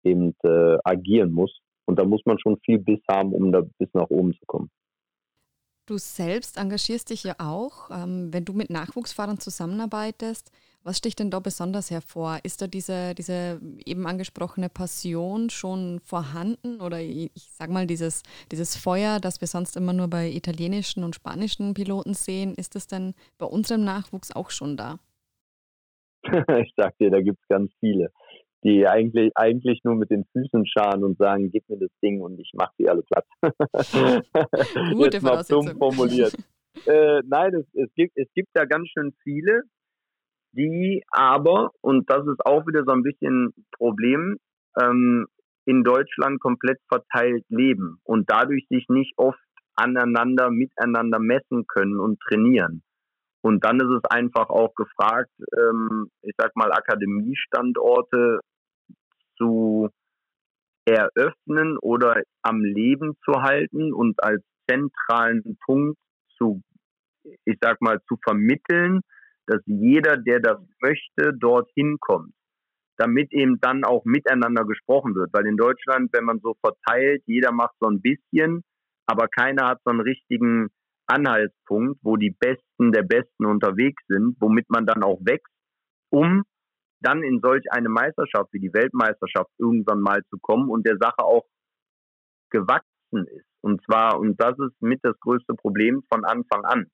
eben 0.03 0.33
äh, 0.43 0.77
agieren 0.83 1.31
muss. 1.31 1.59
Und 1.91 1.99
da 1.99 2.05
muss 2.05 2.21
man 2.25 2.39
schon 2.39 2.57
viel 2.63 2.79
Biss 2.79 3.01
haben, 3.09 3.33
um 3.33 3.51
da 3.51 3.63
bis 3.77 3.89
nach 3.91 4.09
oben 4.09 4.31
zu 4.31 4.45
kommen. 4.45 4.69
Du 5.87 5.97
selbst 5.97 6.55
engagierst 6.57 7.09
dich 7.09 7.25
ja 7.25 7.35
auch, 7.37 7.89
ähm, 7.91 8.29
wenn 8.31 8.45
du 8.45 8.53
mit 8.53 8.69
Nachwuchsfahrern 8.69 9.39
zusammenarbeitest. 9.39 10.53
Was 10.83 10.97
sticht 10.97 11.19
denn 11.19 11.31
da 11.31 11.41
besonders 11.41 11.91
hervor? 11.91 12.39
Ist 12.43 12.61
da 12.61 12.67
diese, 12.67 13.13
diese 13.13 13.59
eben 13.83 14.07
angesprochene 14.07 14.69
Passion 14.69 15.49
schon 15.49 15.99
vorhanden 15.99 16.79
oder 16.79 17.01
ich 17.01 17.29
sag 17.35 17.69
mal 17.69 17.85
dieses, 17.87 18.23
dieses 18.53 18.77
Feuer, 18.77 19.19
das 19.19 19.41
wir 19.41 19.49
sonst 19.49 19.75
immer 19.75 19.91
nur 19.91 20.07
bei 20.07 20.29
italienischen 20.29 21.03
und 21.03 21.15
spanischen 21.15 21.73
Piloten 21.73 22.13
sehen, 22.13 22.55
ist 22.55 22.75
das 22.75 22.87
denn 22.87 23.15
bei 23.37 23.45
unserem 23.45 23.83
Nachwuchs 23.83 24.31
auch 24.31 24.49
schon 24.49 24.77
da? 24.77 24.97
ich 26.63 26.73
sag 26.77 26.97
dir, 26.99 27.09
da 27.09 27.19
gibt 27.19 27.41
es 27.41 27.47
ganz 27.49 27.69
viele, 27.81 28.13
die 28.63 28.87
eigentlich, 28.87 29.31
eigentlich 29.35 29.83
nur 29.83 29.95
mit 29.95 30.09
den 30.11 30.25
Füßen 30.31 30.65
scharen 30.67 31.03
und 31.03 31.17
sagen, 31.17 31.51
gib 31.51 31.67
mir 31.69 31.77
das 31.77 31.91
Ding 32.01 32.21
und 32.21 32.39
ich 32.39 32.51
mach 32.53 32.71
die 32.77 32.89
alle 32.89 33.03
platt. 33.03 33.25
Gute 34.93 35.17
Jetzt 35.17 35.23
mal 35.23 35.43
dumm 35.47 35.67
formuliert. 35.77 36.35
äh, 36.85 37.21
nein, 37.25 37.55
es, 37.55 37.65
es, 37.73 37.93
gibt, 37.95 38.17
es 38.17 38.27
gibt 38.33 38.49
da 38.53 38.65
ganz 38.65 38.87
schön 38.89 39.13
viele, 39.23 39.63
die 40.53 41.03
aber, 41.09 41.71
und 41.81 42.09
das 42.09 42.25
ist 42.27 42.45
auch 42.45 42.65
wieder 42.67 42.83
so 42.85 42.91
ein 42.91 43.03
bisschen 43.03 43.53
Problem, 43.77 44.37
ähm, 44.79 45.27
in 45.65 45.83
Deutschland 45.83 46.39
komplett 46.39 46.79
verteilt 46.87 47.45
leben 47.49 47.99
und 48.03 48.29
dadurch 48.29 48.65
sich 48.69 48.87
nicht 48.89 49.13
oft 49.17 49.39
aneinander, 49.75 50.49
miteinander 50.49 51.19
messen 51.19 51.65
können 51.67 51.99
und 51.99 52.19
trainieren. 52.19 52.83
Und 53.41 53.65
dann 53.65 53.79
ist 53.79 53.89
es 53.89 54.03
einfach 54.09 54.49
auch 54.49 54.73
gefragt, 54.75 55.31
ähm, 55.57 56.09
ich 56.21 56.33
sag 56.37 56.55
mal, 56.55 56.71
Akademiestandorte 56.71 58.39
zu 59.41 59.89
eröffnen 60.85 61.77
oder 61.79 62.21
am 62.43 62.63
Leben 62.63 63.15
zu 63.25 63.41
halten 63.41 63.93
und 63.93 64.23
als 64.23 64.43
zentralen 64.69 65.57
Punkt 65.65 65.97
zu, 66.37 66.61
ich 67.45 67.57
sag 67.61 67.81
mal, 67.81 67.99
zu 68.07 68.17
vermitteln, 68.23 69.01
dass 69.47 69.61
jeder, 69.65 70.17
der 70.17 70.39
das 70.39 70.59
möchte, 70.81 71.33
dorthin 71.37 71.97
kommt, 71.99 72.33
damit 72.97 73.31
eben 73.33 73.59
dann 73.59 73.83
auch 73.83 74.05
miteinander 74.05 74.65
gesprochen 74.65 75.15
wird. 75.15 75.33
Weil 75.33 75.47
in 75.47 75.57
Deutschland, 75.57 76.11
wenn 76.13 76.25
man 76.25 76.39
so 76.39 76.55
verteilt, 76.61 77.23
jeder 77.25 77.51
macht 77.51 77.75
so 77.79 77.87
ein 77.87 78.01
bisschen, 78.01 78.63
aber 79.07 79.27
keiner 79.27 79.67
hat 79.67 79.79
so 79.83 79.91
einen 79.91 80.01
richtigen 80.01 80.69
Anhaltspunkt, 81.07 81.99
wo 82.03 82.15
die 82.15 82.35
Besten 82.39 82.91
der 82.91 83.03
Besten 83.03 83.45
unterwegs 83.45 84.01
sind, 84.07 84.37
womit 84.39 84.69
man 84.69 84.85
dann 84.85 85.03
auch 85.03 85.19
wächst, 85.21 85.51
um 86.09 86.43
dann 87.01 87.23
in 87.23 87.39
solch 87.41 87.63
eine 87.71 87.89
Meisterschaft 87.89 88.53
wie 88.53 88.59
die 88.59 88.73
Weltmeisterschaft 88.73 89.49
irgendwann 89.57 90.01
mal 90.01 90.23
zu 90.29 90.37
kommen 90.39 90.69
und 90.69 90.87
der 90.87 90.97
Sache 90.97 91.23
auch 91.23 91.45
gewachsen 92.49 93.27
ist. 93.27 93.45
Und 93.61 93.83
zwar, 93.85 94.19
und 94.19 94.39
das 94.41 94.57
ist 94.59 94.81
mit 94.81 94.99
das 95.03 95.19
größte 95.19 95.53
Problem 95.55 96.03
von 96.11 96.25
Anfang 96.25 96.65
an. 96.65 96.87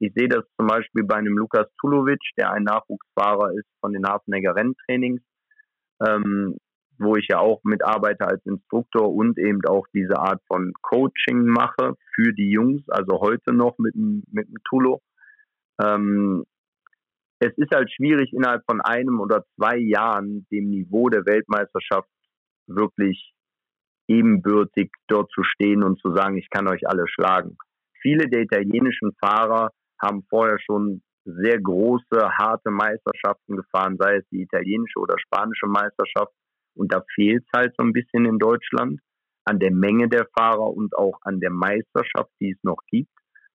Ich 0.00 0.12
sehe 0.14 0.28
das 0.28 0.44
zum 0.56 0.68
Beispiel 0.68 1.04
bei 1.04 1.16
einem 1.16 1.36
Lukas 1.36 1.66
Tulovic, 1.80 2.20
der 2.36 2.52
ein 2.52 2.64
Nachwuchsfahrer 2.64 3.52
ist 3.54 3.66
von 3.80 3.92
den 3.92 4.06
Hafenegger 4.06 4.54
Renntrainings, 4.54 5.20
ähm, 6.06 6.56
wo 6.98 7.16
ich 7.16 7.26
ja 7.28 7.38
auch 7.38 7.60
mitarbeite 7.64 8.26
als 8.26 8.44
Instruktor 8.46 9.12
und 9.12 9.38
eben 9.38 9.60
auch 9.66 9.86
diese 9.92 10.18
Art 10.18 10.40
von 10.46 10.72
Coaching 10.82 11.46
mache 11.46 11.94
für 12.14 12.32
die 12.32 12.50
Jungs, 12.50 12.88
also 12.88 13.20
heute 13.20 13.52
noch 13.52 13.78
mit, 13.78 13.94
mit 13.96 14.48
dem 14.48 14.56
Tulo. 14.68 15.00
Ähm, 15.80 16.44
es 17.40 17.56
ist 17.56 17.70
halt 17.72 17.90
schwierig, 17.92 18.32
innerhalb 18.32 18.64
von 18.68 18.80
einem 18.80 19.20
oder 19.20 19.44
zwei 19.56 19.76
Jahren 19.76 20.46
dem 20.50 20.70
Niveau 20.70 21.08
der 21.08 21.24
Weltmeisterschaft 21.24 22.08
wirklich 22.66 23.32
ebenbürtig 24.08 24.90
dort 25.06 25.30
zu 25.30 25.42
stehen 25.44 25.82
und 25.84 26.00
zu 26.00 26.14
sagen, 26.14 26.36
ich 26.36 26.48
kann 26.50 26.68
euch 26.68 26.88
alle 26.88 27.06
schlagen. 27.08 27.56
Viele 28.00 28.28
der 28.28 28.42
italienischen 28.42 29.12
Fahrer 29.20 29.70
haben 30.00 30.24
vorher 30.28 30.58
schon 30.60 31.02
sehr 31.24 31.60
große, 31.60 32.30
harte 32.38 32.70
Meisterschaften 32.70 33.56
gefahren, 33.56 33.96
sei 33.98 34.16
es 34.16 34.28
die 34.30 34.42
italienische 34.42 34.98
oder 34.98 35.16
spanische 35.18 35.66
Meisterschaft. 35.66 36.32
Und 36.74 36.92
da 36.92 37.02
fehlt 37.14 37.44
es 37.44 37.50
halt 37.54 37.74
so 37.76 37.84
ein 37.84 37.92
bisschen 37.92 38.24
in 38.24 38.38
Deutschland 38.38 39.00
an 39.44 39.58
der 39.58 39.72
Menge 39.72 40.08
der 40.08 40.26
Fahrer 40.36 40.70
und 40.70 40.96
auch 40.96 41.18
an 41.22 41.40
der 41.40 41.50
Meisterschaft, 41.50 42.30
die 42.40 42.50
es 42.50 42.62
noch 42.62 42.78
gibt, 42.90 43.10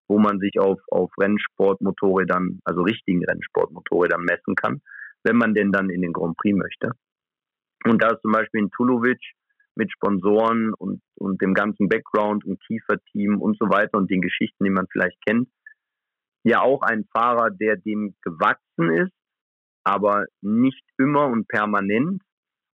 wo 0.07 0.19
man 0.19 0.39
sich 0.39 0.59
auf, 0.59 0.79
auf 0.91 1.11
Rennsportmotorrädern, 1.19 2.59
also 2.65 2.81
richtigen 2.81 3.23
Rennsportmotorrädern 3.25 4.23
messen 4.23 4.55
kann, 4.55 4.81
wenn 5.23 5.37
man 5.37 5.53
denn 5.53 5.71
dann 5.71 5.89
in 5.89 6.01
den 6.01 6.13
Grand 6.13 6.37
Prix 6.37 6.57
möchte. 6.57 6.91
Und 7.85 8.01
da 8.01 8.11
ist 8.11 8.21
zum 8.21 8.31
Beispiel 8.31 8.63
ein 8.63 8.71
Tulovic 8.71 9.19
mit 9.75 9.91
Sponsoren 9.91 10.73
und, 10.73 11.01
und 11.15 11.41
dem 11.41 11.53
ganzen 11.53 11.89
Background 11.89 12.45
und 12.45 12.61
Kieferteam 12.65 13.41
und 13.41 13.57
so 13.57 13.69
weiter 13.69 13.97
und 13.97 14.09
den 14.11 14.21
Geschichten, 14.21 14.63
die 14.63 14.69
man 14.69 14.87
vielleicht 14.91 15.17
kennt, 15.25 15.49
ja 16.43 16.61
auch 16.61 16.81
ein 16.81 17.05
Fahrer, 17.15 17.49
der 17.49 17.77
dem 17.77 18.15
gewachsen 18.21 18.91
ist, 18.91 19.13
aber 19.83 20.25
nicht 20.41 20.83
immer 20.97 21.27
und 21.27 21.47
permanent 21.47 22.21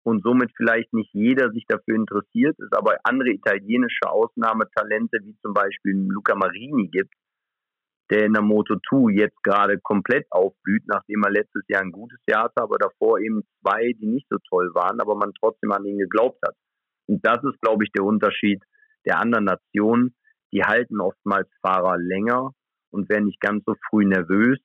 und 0.06 0.22
somit 0.22 0.52
vielleicht 0.56 0.94
nicht 0.94 1.10
jeder 1.14 1.52
sich 1.52 1.66
dafür 1.68 1.96
interessiert, 1.96 2.56
es 2.60 2.72
aber 2.72 2.98
andere 3.04 3.32
italienische 3.32 4.08
Ausnahmetalente 4.08 5.18
wie 5.24 5.36
zum 5.42 5.54
Beispiel 5.54 5.96
Luca 5.96 6.36
Marini 6.36 6.88
gibt, 6.90 7.14
der 8.12 8.26
in 8.26 8.34
der 8.34 8.44
Moto2 8.44 9.10
jetzt 9.12 9.42
gerade 9.42 9.80
komplett 9.80 10.28
aufblüht, 10.30 10.84
nachdem 10.86 11.24
er 11.24 11.32
letztes 11.32 11.64
Jahr 11.68 11.82
ein 11.82 11.92
gutes 11.92 12.20
Jahr 12.30 12.44
hatte, 12.44 12.62
aber 12.62 12.78
davor 12.78 13.20
eben 13.20 13.42
zwei, 13.62 13.94
die 14.00 14.06
nicht 14.06 14.28
so 14.30 14.38
toll 14.48 14.70
waren, 14.76 15.02
aber 15.02 15.16
man 15.16 15.34
trotzdem 15.40 15.72
an 15.72 15.86
ihn 15.86 15.98
geglaubt 15.98 16.38
hat. 16.46 16.56
Und 17.08 17.26
das 17.26 17.44
ist, 17.44 17.60
glaube 17.62 17.84
ich, 17.84 17.92
der 17.92 18.04
Unterschied 18.04 18.64
der 19.08 19.20
anderen 19.20 19.46
Nationen. 19.46 20.16
Die 20.54 20.62
halten 20.62 21.02
oftmals 21.02 21.50
Fahrer 21.62 21.98
länger 21.98 22.52
und 22.92 23.10
werden 23.10 23.26
nicht 23.26 23.42
ganz 23.42 23.64
so 23.66 23.74
früh 23.90 24.06
nervös, 24.06 24.60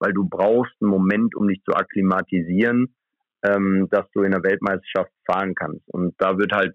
weil 0.00 0.12
du 0.12 0.28
brauchst 0.28 0.74
einen 0.82 0.90
Moment, 0.90 1.34
um 1.34 1.48
dich 1.48 1.62
zu 1.64 1.72
akklimatisieren, 1.72 2.94
ähm, 3.42 3.88
dass 3.90 4.06
du 4.12 4.22
in 4.22 4.32
der 4.32 4.42
Weltmeisterschaft 4.42 5.12
fahren 5.26 5.54
kannst. 5.54 5.82
Und 5.88 6.14
da 6.18 6.38
wird 6.38 6.52
halt 6.52 6.74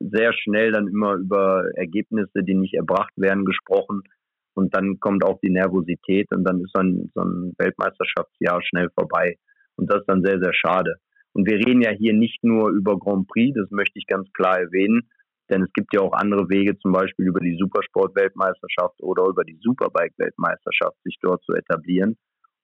sehr 0.00 0.32
schnell 0.34 0.72
dann 0.72 0.88
immer 0.88 1.14
über 1.14 1.64
Ergebnisse, 1.76 2.42
die 2.42 2.54
nicht 2.54 2.74
erbracht 2.74 3.12
werden, 3.16 3.44
gesprochen. 3.44 4.02
Und 4.54 4.74
dann 4.74 5.00
kommt 5.00 5.24
auch 5.24 5.38
die 5.40 5.50
Nervosität 5.50 6.30
und 6.30 6.44
dann 6.44 6.60
ist 6.60 6.76
ein, 6.76 7.10
so 7.14 7.22
ein 7.22 7.54
Weltmeisterschaftsjahr 7.58 8.60
schnell 8.62 8.90
vorbei. 8.94 9.36
Und 9.76 9.90
das 9.90 10.00
ist 10.00 10.08
dann 10.08 10.22
sehr, 10.22 10.38
sehr 10.40 10.52
schade. 10.52 10.96
Und 11.32 11.48
wir 11.48 11.56
reden 11.56 11.80
ja 11.80 11.90
hier 11.90 12.12
nicht 12.12 12.44
nur 12.44 12.70
über 12.70 12.98
Grand 12.98 13.26
Prix, 13.28 13.56
das 13.58 13.70
möchte 13.70 13.98
ich 13.98 14.06
ganz 14.06 14.30
klar 14.34 14.58
erwähnen, 14.58 15.08
denn 15.50 15.62
es 15.62 15.72
gibt 15.72 15.94
ja 15.94 16.00
auch 16.00 16.12
andere 16.12 16.48
Wege, 16.50 16.78
zum 16.78 16.92
Beispiel 16.92 17.26
über 17.26 17.40
die 17.40 17.56
Supersport-Weltmeisterschaft 17.58 19.00
oder 19.00 19.24
über 19.26 19.44
die 19.44 19.58
Superbike-Weltmeisterschaft, 19.62 20.96
sich 21.04 21.16
dort 21.22 21.42
zu 21.44 21.54
etablieren. 21.54 22.16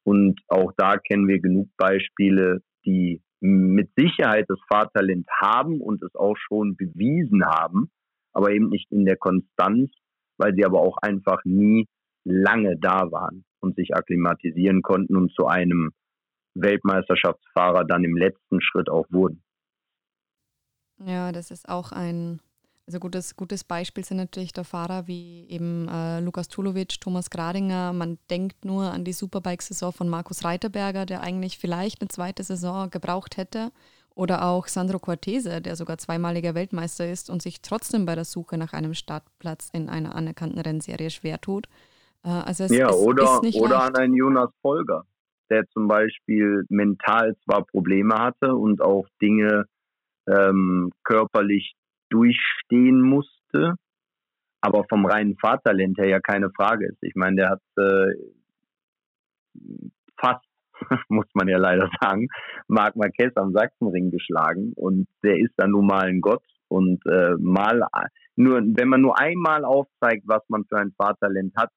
Und 0.04 0.40
auch 0.48 0.72
da 0.76 0.96
kennen 0.96 1.28
wir 1.28 1.40
genug 1.40 1.68
Beispiele, 1.76 2.60
die 2.88 3.22
mit 3.40 3.90
Sicherheit 3.96 4.46
das 4.48 4.58
Fahrtalent 4.66 5.28
haben 5.40 5.80
und 5.80 6.02
es 6.02 6.14
auch 6.14 6.36
schon 6.36 6.76
bewiesen 6.76 7.44
haben, 7.44 7.90
aber 8.32 8.50
eben 8.50 8.68
nicht 8.68 8.90
in 8.90 9.04
der 9.04 9.16
Konstanz, 9.16 9.90
weil 10.38 10.54
sie 10.54 10.64
aber 10.64 10.80
auch 10.80 10.96
einfach 11.02 11.44
nie 11.44 11.86
lange 12.24 12.76
da 12.78 13.10
waren 13.12 13.44
und 13.60 13.76
sich 13.76 13.94
akklimatisieren 13.94 14.82
konnten 14.82 15.16
und 15.16 15.32
zu 15.34 15.46
einem 15.46 15.92
Weltmeisterschaftsfahrer 16.54 17.84
dann 17.84 18.04
im 18.04 18.16
letzten 18.16 18.60
Schritt 18.60 18.88
auch 18.88 19.06
wurden. 19.10 19.42
Ja, 21.04 21.30
das 21.30 21.52
ist 21.52 21.68
auch 21.68 21.92
ein 21.92 22.40
also 22.88 23.00
gutes, 23.00 23.36
gutes 23.36 23.64
Beispiel 23.64 24.02
sind 24.02 24.16
natürlich 24.16 24.54
der 24.54 24.64
Fahrer 24.64 25.06
wie 25.06 25.46
eben 25.50 25.86
äh, 25.88 26.20
Lukas 26.20 26.48
Tulovic, 26.48 26.98
Thomas 27.02 27.28
Gradinger. 27.28 27.92
Man 27.92 28.16
denkt 28.30 28.64
nur 28.64 28.84
an 28.84 29.04
die 29.04 29.12
Superbike-Saison 29.12 29.92
von 29.92 30.08
Markus 30.08 30.42
Reiterberger, 30.42 31.04
der 31.04 31.20
eigentlich 31.20 31.58
vielleicht 31.58 32.00
eine 32.00 32.08
zweite 32.08 32.42
Saison 32.42 32.88
gebraucht 32.88 33.36
hätte. 33.36 33.72
Oder 34.14 34.42
auch 34.42 34.68
Sandro 34.68 34.98
Cortese, 34.98 35.60
der 35.60 35.76
sogar 35.76 35.98
zweimaliger 35.98 36.54
Weltmeister 36.54 37.08
ist 37.08 37.28
und 37.28 37.42
sich 37.42 37.60
trotzdem 37.60 38.06
bei 38.06 38.14
der 38.14 38.24
Suche 38.24 38.56
nach 38.56 38.72
einem 38.72 38.94
Startplatz 38.94 39.68
in 39.74 39.90
einer 39.90 40.14
anerkannten 40.14 40.58
Rennserie 40.58 41.10
schwer 41.10 41.42
tut. 41.42 41.66
Äh, 42.24 42.30
also 42.30 42.64
es, 42.64 42.74
ja, 42.74 42.88
es 42.88 42.96
oder, 42.96 43.42
oder 43.60 43.82
an 43.82 43.96
einen 43.96 44.14
Jonas 44.14 44.50
Folger, 44.62 45.04
der 45.50 45.68
zum 45.74 45.88
Beispiel 45.88 46.64
mental 46.70 47.36
zwar 47.44 47.66
Probleme 47.66 48.14
hatte 48.14 48.54
und 48.54 48.80
auch 48.80 49.06
Dinge 49.20 49.66
ähm, 50.26 50.90
körperlich 51.04 51.74
durchstehen 52.10 53.00
musste, 53.00 53.74
aber 54.60 54.84
vom 54.88 55.06
reinen 55.06 55.36
Fahrtalent 55.38 55.98
her 55.98 56.08
ja 56.08 56.20
keine 56.20 56.50
Frage 56.50 56.86
ist. 56.86 56.98
Ich 57.02 57.14
meine, 57.14 57.36
der 57.36 57.50
hat 57.50 57.62
äh, 57.76 58.12
fast, 60.20 60.44
muss 61.08 61.26
man 61.34 61.48
ja 61.48 61.58
leider 61.58 61.90
sagen, 62.00 62.28
Marc 62.66 62.96
Marquez 62.96 63.36
am 63.36 63.52
Sachsenring 63.52 64.10
geschlagen 64.10 64.72
und 64.74 65.06
der 65.22 65.38
ist 65.38 65.52
dann 65.56 65.70
nun 65.70 65.86
mal 65.86 66.06
ein 66.06 66.20
Gott 66.20 66.44
und 66.68 67.00
äh, 67.06 67.34
mal 67.38 67.82
nur 68.36 68.60
wenn 68.60 68.88
man 68.88 69.00
nur 69.00 69.18
einmal 69.18 69.64
aufzeigt, 69.64 70.24
was 70.26 70.42
man 70.48 70.64
für 70.66 70.78
ein 70.78 70.92
Fahrtalent 70.96 71.54
hat, 71.56 71.70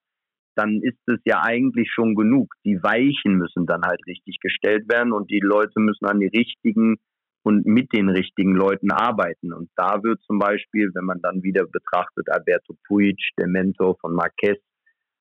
dann 0.55 0.81
ist 0.81 0.99
es 1.07 1.19
ja 1.25 1.41
eigentlich 1.43 1.89
schon 1.91 2.13
genug. 2.13 2.53
Die 2.65 2.81
Weichen 2.83 3.37
müssen 3.37 3.65
dann 3.65 3.83
halt 3.83 4.01
richtig 4.05 4.37
gestellt 4.39 4.91
werden 4.91 5.13
und 5.13 5.31
die 5.31 5.39
Leute 5.39 5.79
müssen 5.79 6.05
an 6.05 6.19
die 6.19 6.27
richtigen 6.27 6.97
und 7.43 7.65
mit 7.65 7.91
den 7.93 8.09
richtigen 8.09 8.53
Leuten 8.53 8.91
arbeiten. 8.91 9.53
Und 9.53 9.69
da 9.75 10.03
wird 10.03 10.21
zum 10.23 10.39
Beispiel, 10.39 10.91
wenn 10.93 11.05
man 11.05 11.21
dann 11.21 11.41
wieder 11.43 11.65
betrachtet, 11.65 12.29
Alberto 12.29 12.75
Puig, 12.87 13.17
der 13.37 13.47
Mentor 13.47 13.97
von 13.99 14.13
Marquez, 14.13 14.59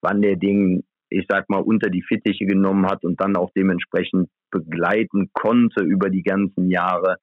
wann 0.02 0.20
der 0.22 0.36
Ding, 0.36 0.84
ich 1.08 1.26
sag 1.28 1.48
mal, 1.48 1.62
unter 1.62 1.88
die 1.88 2.02
Fittiche 2.02 2.46
genommen 2.46 2.86
hat 2.86 3.04
und 3.04 3.20
dann 3.20 3.36
auch 3.36 3.50
dementsprechend 3.56 4.28
begleiten 4.50 5.30
konnte 5.32 5.82
über 5.82 6.10
die 6.10 6.22
ganzen 6.22 6.70
Jahre, 6.70 7.16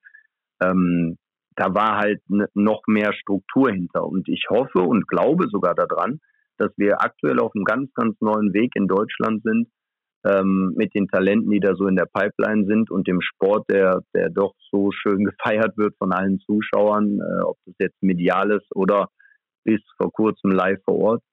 ähm, 0.61 1.17
da 1.55 1.73
war 1.73 1.97
halt 1.97 2.21
noch 2.53 2.81
mehr 2.87 3.13
Struktur 3.13 3.71
hinter. 3.71 4.05
Und 4.05 4.27
ich 4.29 4.45
hoffe 4.49 4.79
und 4.79 5.07
glaube 5.07 5.47
sogar 5.49 5.73
daran, 5.73 6.19
dass 6.57 6.71
wir 6.77 7.01
aktuell 7.01 7.39
auf 7.39 7.51
einem 7.55 7.65
ganz, 7.65 7.93
ganz 7.93 8.19
neuen 8.21 8.53
Weg 8.53 8.75
in 8.75 8.87
Deutschland 8.87 9.43
sind, 9.43 9.67
ähm, 10.27 10.73
mit 10.75 10.93
den 10.93 11.07
Talenten, 11.07 11.49
die 11.51 11.59
da 11.59 11.75
so 11.75 11.87
in 11.87 11.95
der 11.95 12.07
Pipeline 12.11 12.65
sind 12.65 12.91
und 12.91 13.07
dem 13.07 13.21
Sport, 13.21 13.65
der, 13.69 14.01
der 14.13 14.29
doch 14.29 14.53
so 14.71 14.91
schön 14.91 15.23
gefeiert 15.25 15.77
wird 15.77 15.95
von 15.97 16.11
allen 16.11 16.39
Zuschauern, 16.39 17.19
äh, 17.19 17.43
ob 17.43 17.57
das 17.65 17.75
jetzt 17.79 18.01
medial 18.01 18.51
ist 18.51 18.67
oder 18.75 19.09
bis 19.63 19.81
vor 19.97 20.11
kurzem 20.11 20.51
live 20.51 20.79
vor 20.85 20.97
Ort, 20.97 21.23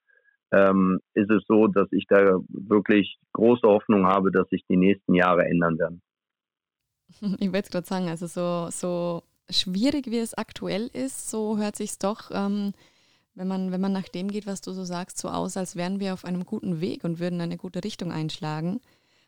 ähm, 0.52 1.00
ist 1.14 1.30
es 1.30 1.42
so, 1.48 1.66
dass 1.68 1.88
ich 1.92 2.04
da 2.08 2.38
wirklich 2.48 3.16
große 3.32 3.66
Hoffnung 3.66 4.06
habe, 4.06 4.30
dass 4.30 4.48
sich 4.48 4.64
die 4.68 4.76
nächsten 4.76 5.14
Jahre 5.14 5.44
ändern 5.44 5.78
werden. 5.78 6.02
Ich 7.38 7.52
wollte 7.52 7.70
gerade 7.70 7.86
sagen, 7.86 8.08
also 8.08 8.26
so, 8.26 8.70
so 8.70 9.22
schwierig 9.50 10.06
wie 10.06 10.18
es 10.18 10.34
aktuell 10.34 10.88
ist, 10.92 11.30
so 11.30 11.58
hört 11.58 11.76
sich 11.76 11.90
es 11.90 11.98
doch 11.98 12.30
ähm, 12.32 12.72
wenn 13.34 13.48
man, 13.48 13.72
wenn 13.72 13.80
man 13.80 13.92
nach 13.92 14.08
dem 14.08 14.28
geht, 14.28 14.46
was 14.46 14.60
du 14.60 14.72
so 14.72 14.84
sagst, 14.84 15.18
so 15.18 15.28
aus, 15.28 15.56
als 15.56 15.76
wären 15.76 16.00
wir 16.00 16.12
auf 16.14 16.24
einem 16.24 16.44
guten 16.44 16.80
Weg 16.80 17.04
und 17.04 17.18
würden 17.18 17.40
eine 17.40 17.56
gute 17.56 17.82
Richtung 17.82 18.12
einschlagen. 18.12 18.80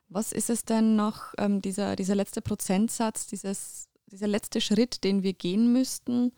Was 0.08 0.32
ist 0.32 0.50
es 0.50 0.64
denn 0.64 0.94
noch, 0.94 1.34
ähm, 1.38 1.60
dieser, 1.60 1.96
dieser 1.96 2.14
letzte 2.14 2.40
Prozentsatz, 2.40 3.26
dieses, 3.26 3.88
dieser 4.06 4.28
letzte 4.28 4.60
Schritt, 4.60 5.02
den 5.02 5.22
wir 5.22 5.32
gehen 5.32 5.72
müssten, 5.72 6.32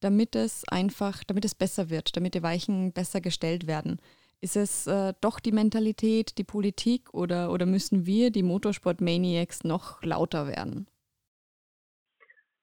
damit 0.00 0.34
es 0.34 0.66
einfach, 0.68 1.22
damit 1.24 1.44
es 1.44 1.54
besser 1.54 1.88
wird, 1.90 2.16
damit 2.16 2.34
die 2.34 2.42
Weichen 2.42 2.92
besser 2.92 3.20
gestellt 3.20 3.66
werden? 3.68 4.00
Ist 4.40 4.56
es 4.56 4.86
äh, 4.88 5.14
doch 5.20 5.38
die 5.40 5.52
Mentalität, 5.52 6.36
die 6.36 6.44
Politik 6.44 7.14
oder, 7.14 7.50
oder 7.50 7.64
müssen 7.64 8.04
wir, 8.04 8.30
die 8.30 8.42
Motorsport-Maniacs, 8.42 9.64
noch 9.64 10.02
lauter 10.02 10.48
werden? 10.48 10.86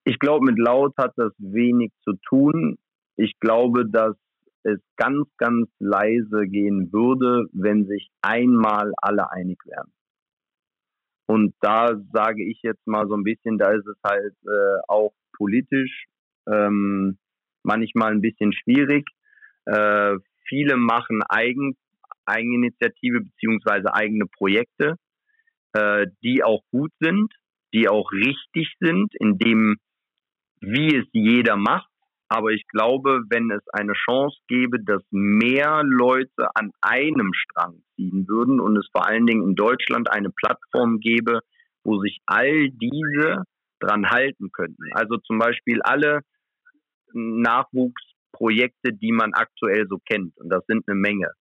Ich 0.03 0.19
glaube, 0.19 0.45
mit 0.45 0.59
laut 0.59 0.93
hat 0.97 1.13
das 1.15 1.31
wenig 1.37 1.91
zu 2.03 2.13
tun. 2.27 2.77
Ich 3.15 3.39
glaube, 3.39 3.87
dass 3.87 4.15
es 4.63 4.79
ganz, 4.97 5.27
ganz 5.37 5.69
leise 5.79 6.47
gehen 6.47 6.91
würde, 6.91 7.47
wenn 7.53 7.85
sich 7.87 8.09
einmal 8.21 8.93
alle 8.97 9.31
einig 9.31 9.59
wären. 9.65 9.91
Und 11.27 11.53
da 11.61 11.95
sage 12.11 12.43
ich 12.43 12.59
jetzt 12.61 12.85
mal 12.85 13.07
so 13.07 13.15
ein 13.15 13.23
bisschen, 13.23 13.57
da 13.57 13.71
ist 13.71 13.87
es 13.87 13.97
halt 14.03 14.35
äh, 14.43 14.81
auch 14.87 15.13
politisch 15.37 16.05
ähm, 16.47 17.17
manchmal 17.63 18.11
ein 18.11 18.21
bisschen 18.21 18.51
schwierig. 18.53 19.07
Äh, 19.65 20.17
viele 20.47 20.77
machen 20.77 21.21
Eigen, 21.29 21.77
Eigeninitiative 22.25 23.21
beziehungsweise 23.21 23.93
eigene 23.93 24.25
Projekte, 24.25 24.95
äh, 25.73 26.07
die 26.23 26.43
auch 26.43 26.63
gut 26.71 26.91
sind, 26.99 27.33
die 27.73 27.87
auch 27.87 28.11
richtig 28.11 28.75
sind, 28.79 29.13
in 29.19 29.37
dem, 29.37 29.77
wie 30.59 30.95
es 30.95 31.05
jeder 31.13 31.55
macht. 31.55 31.90
Aber 32.31 32.51
ich 32.51 32.65
glaube, 32.69 33.23
wenn 33.29 33.51
es 33.51 33.61
eine 33.73 33.91
Chance 33.91 34.37
gäbe, 34.47 34.81
dass 34.81 35.03
mehr 35.11 35.81
Leute 35.83 36.47
an 36.55 36.71
einem 36.81 37.33
Strang 37.33 37.83
ziehen 37.95 38.25
würden 38.25 38.61
und 38.61 38.77
es 38.77 38.87
vor 38.93 39.05
allen 39.05 39.25
Dingen 39.25 39.43
in 39.43 39.55
Deutschland 39.55 40.09
eine 40.09 40.29
Plattform 40.29 41.01
gäbe, 41.01 41.41
wo 41.83 41.99
sich 41.99 42.21
all 42.27 42.69
diese 42.69 43.43
dran 43.81 44.09
halten 44.09 44.49
könnten. 44.53 44.81
Also 44.93 45.17
zum 45.17 45.39
Beispiel 45.39 45.81
alle 45.81 46.21
Nachwuchsprojekte, 47.11 48.93
die 48.93 49.11
man 49.11 49.33
aktuell 49.33 49.85
so 49.89 49.97
kennt, 49.97 50.37
und 50.37 50.47
das 50.47 50.63
sind 50.67 50.87
eine 50.87 50.95
Menge, 50.97 51.31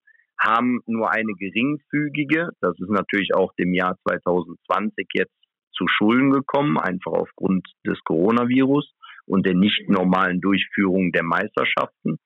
haben 0.41 0.81
nur 0.87 1.13
eine 1.13 1.35
geringfügige, 1.35 2.49
das 2.61 2.77
ist 2.81 2.91
natürlich 2.91 3.33
auch 3.33 3.55
dem 3.55 3.75
Jahr 3.75 3.97
2020 4.09 5.07
jetzt 5.13 5.37
zu 5.73 5.87
Schulden 5.87 6.33
gekommen, 6.33 6.79
einfach 6.79 7.13
aufgrund 7.13 7.69
des 7.87 8.01
Coronavirus 8.03 8.93
und 9.27 9.47
der 9.47 9.55
nicht 9.55 9.89
normalen 9.89 10.41
Durchführung 10.41 11.13
der 11.13 11.25
Meisterschaften, 11.25 12.19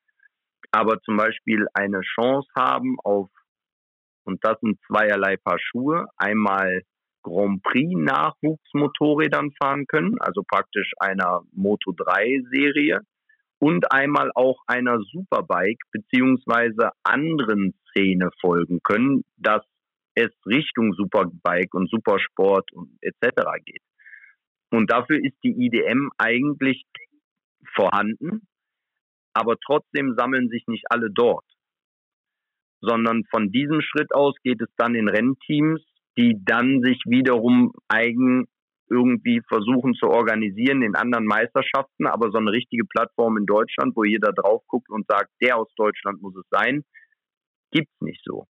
aber 0.70 1.00
zum 1.02 1.16
Beispiel 1.16 1.66
eine 1.74 2.00
Chance 2.00 2.48
haben 2.56 2.96
auf, 3.04 3.30
und 4.24 4.38
das 4.42 4.58
sind 4.60 4.78
zweierlei 4.86 5.36
Paar 5.36 5.58
Schuhe, 5.58 6.06
einmal 6.16 6.82
Grand 7.22 7.62
Prix 7.62 7.90
Nachwuchsmotorrädern 7.96 9.52
fahren 9.60 9.86
können, 9.86 10.16
also 10.20 10.42
praktisch 10.46 10.92
einer 10.98 11.42
Moto 11.52 11.92
3 11.96 12.42
Serie 12.52 13.00
und 13.58 13.90
einmal 13.92 14.30
auch 14.34 14.58
einer 14.66 14.98
Superbike 15.12 15.80
beziehungsweise 15.90 16.90
anderen 17.02 17.74
Szene 17.90 18.30
folgen 18.40 18.80
können, 18.82 19.24
dass 19.36 19.62
es 20.14 20.30
Richtung 20.46 20.92
Superbike 20.92 21.74
und 21.74 21.88
Supersport 21.90 22.70
und 22.72 22.90
etc. 23.00 23.42
geht. 23.64 23.82
Und 24.74 24.90
dafür 24.90 25.22
ist 25.22 25.36
die 25.44 25.66
IDM 25.66 26.10
eigentlich 26.18 26.84
vorhanden, 27.74 28.46
aber 29.32 29.56
trotzdem 29.64 30.14
sammeln 30.16 30.48
sich 30.48 30.66
nicht 30.66 30.84
alle 30.90 31.10
dort, 31.10 31.44
sondern 32.80 33.24
von 33.30 33.50
diesem 33.50 33.80
Schritt 33.80 34.12
aus 34.12 34.34
geht 34.42 34.60
es 34.60 34.68
dann 34.76 34.94
in 34.94 35.08
Rennteams, 35.08 35.80
die 36.16 36.40
dann 36.44 36.82
sich 36.82 37.00
wiederum 37.06 37.72
eigen 37.88 38.46
irgendwie 38.90 39.40
versuchen 39.48 39.94
zu 39.94 40.06
organisieren 40.06 40.82
in 40.82 40.96
anderen 40.96 41.26
Meisterschaften, 41.26 42.06
aber 42.06 42.30
so 42.30 42.38
eine 42.38 42.52
richtige 42.52 42.84
Plattform 42.84 43.38
in 43.38 43.46
Deutschland, 43.46 43.96
wo 43.96 44.04
jeder 44.04 44.32
drauf 44.32 44.62
guckt 44.66 44.90
und 44.90 45.06
sagt, 45.06 45.30
der 45.40 45.56
aus 45.56 45.72
Deutschland 45.76 46.20
muss 46.20 46.36
es 46.36 46.46
sein, 46.50 46.84
gibt's 47.70 48.00
nicht 48.00 48.22
so. 48.24 48.46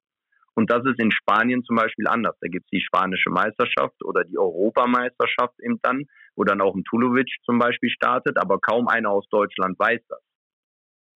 Und 0.59 0.73
das 0.73 0.85
ist 0.87 0.99
in 0.99 1.12
Spanien 1.12 1.62
zum 1.62 1.77
Beispiel 1.77 2.09
anders. 2.09 2.37
Da 2.40 2.49
gibt's 2.49 2.68
die 2.71 2.81
spanische 2.81 3.31
Meisterschaft 3.31 3.94
oder 4.05 4.25
die 4.25 4.37
Europameisterschaft 4.37 5.55
eben 5.62 5.79
dann, 5.83 6.07
wo 6.35 6.42
dann 6.42 6.61
auch 6.61 6.75
ein 6.75 6.83
Tulovic 6.83 7.31
zum 7.44 7.61
Beispiel 7.61 7.90
startet, 7.90 8.37
aber 8.37 8.59
kaum 8.59 8.88
einer 8.88 9.11
aus 9.11 9.25
Deutschland 9.31 9.79
weiß 9.79 10.01
das. 10.09 10.21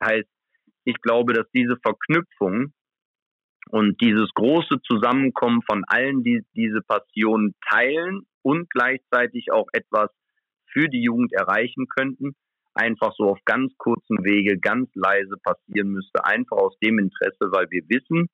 Heißt, 0.05 0.29
ich 0.85 0.95
glaube, 1.03 1.33
dass 1.33 1.51
diese 1.51 1.77
Verknüpfung 1.83 2.73
und 3.71 4.01
dieses 4.01 4.31
große 4.33 4.81
Zusammenkommen 4.89 5.63
von 5.69 5.83
allen, 5.89 6.23
die 6.23 6.43
diese 6.55 6.81
Passion 6.81 7.57
teilen 7.69 8.21
und 8.43 8.71
gleichzeitig 8.71 9.51
auch 9.51 9.67
etwas 9.73 10.11
für 10.73 10.89
die 10.89 11.03
Jugend 11.03 11.33
erreichen 11.33 11.89
könnten, 11.89 12.37
einfach 12.75 13.13
so 13.17 13.25
auf 13.25 13.41
ganz 13.45 13.73
kurzen 13.77 14.23
Wege, 14.23 14.61
ganz 14.61 14.89
leise 14.95 15.35
passieren 15.43 15.89
müsste, 15.89 16.25
einfach 16.25 16.59
aus 16.59 16.79
dem 16.79 17.01
Interesse, 17.01 17.51
weil 17.51 17.67
wir 17.71 17.83
wissen, 17.89 18.29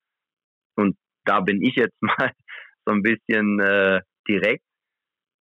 und 0.78 0.96
da 1.24 1.40
bin 1.40 1.62
ich 1.62 1.74
jetzt 1.74 1.96
mal 2.00 2.32
so 2.86 2.92
ein 2.92 3.02
bisschen 3.02 3.60
äh, 3.60 4.00
direkt, 4.26 4.64